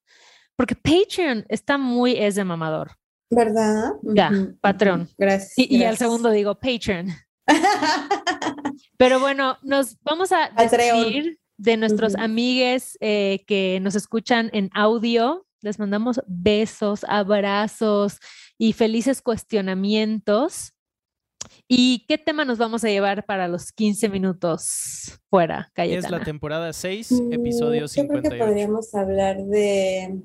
[0.56, 2.92] porque Patreon está muy es de mamador.
[3.30, 3.92] ¿Verdad?
[4.02, 4.56] Ya, ujú.
[5.18, 5.52] Gracias.
[5.56, 7.08] Y, y al segundo digo Patreon.
[8.96, 15.46] Pero bueno, nos vamos a despedir de nuestros amigues eh, que nos escuchan en audio.
[15.60, 18.18] Les mandamos besos, abrazos
[18.58, 20.72] y felices cuestionamientos.
[21.66, 26.24] ¿Y qué tema nos vamos a llevar para los 15 minutos fuera, Es la Cayetana?
[26.24, 28.44] temporada 6, Mm, episodio Yo creo que 58.
[28.44, 30.22] podríamos hablar de.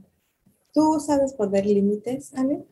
[0.73, 2.65] ¿Tú sabes poner límites, Ale?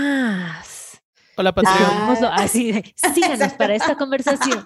[0.00, 1.02] ¡Tras!
[1.36, 1.78] Hola, Patreon.
[1.78, 2.34] Ah.
[2.36, 4.64] Así de, síganos para esta conversación.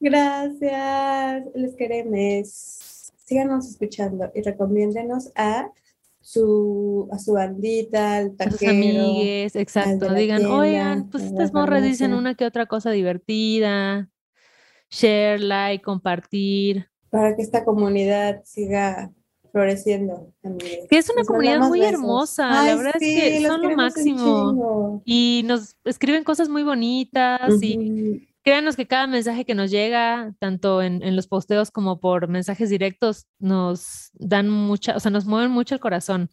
[0.00, 3.12] Gracias, les queremos.
[3.24, 5.70] Síganos escuchando y recomiéndenos a
[6.20, 8.70] su, a su bandita, al A sus taquero.
[8.70, 10.14] amigues, exacto.
[10.14, 12.18] Digan, tienda, oigan, pues estas morras dicen farmacia".
[12.20, 14.08] una que otra cosa divertida.
[14.90, 16.88] Share, like, compartir.
[17.10, 19.12] para que esta comunidad siga
[19.52, 20.32] floreciendo.
[20.88, 21.94] Que es una comunidad muy besos.
[21.94, 25.02] hermosa, la verdad es que son lo máximo.
[25.04, 30.82] Y nos escriben cosas muy bonitas y créanos que cada mensaje que nos llega, tanto
[30.82, 35.50] en, en los posteos como por mensajes directos, nos dan mucha, o sea, nos mueven
[35.50, 36.30] mucho el corazón.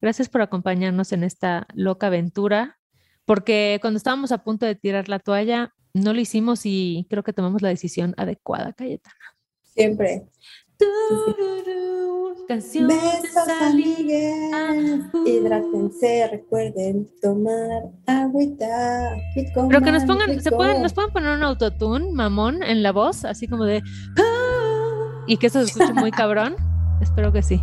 [0.00, 2.78] Gracias por acompañarnos en esta loca aventura,
[3.26, 7.32] porque cuando estábamos a punto de tirar la toalla, no lo hicimos y creo que
[7.32, 9.14] tomamos la decisión adecuada, Cayetana.
[9.62, 10.22] Siempre.
[12.48, 13.48] Canción de Besos,
[15.14, 15.26] uh.
[15.26, 19.16] Hidrátense, recuerden tomar agüita.
[19.36, 22.82] y Pero que nos coman pongan, ¿se pueden, nos pueden poner un autotune, mamón, en
[22.82, 23.82] la voz, así como de
[24.18, 26.56] "Ah", y que eso se escuche muy cabrón.
[27.00, 27.62] Espero que sí.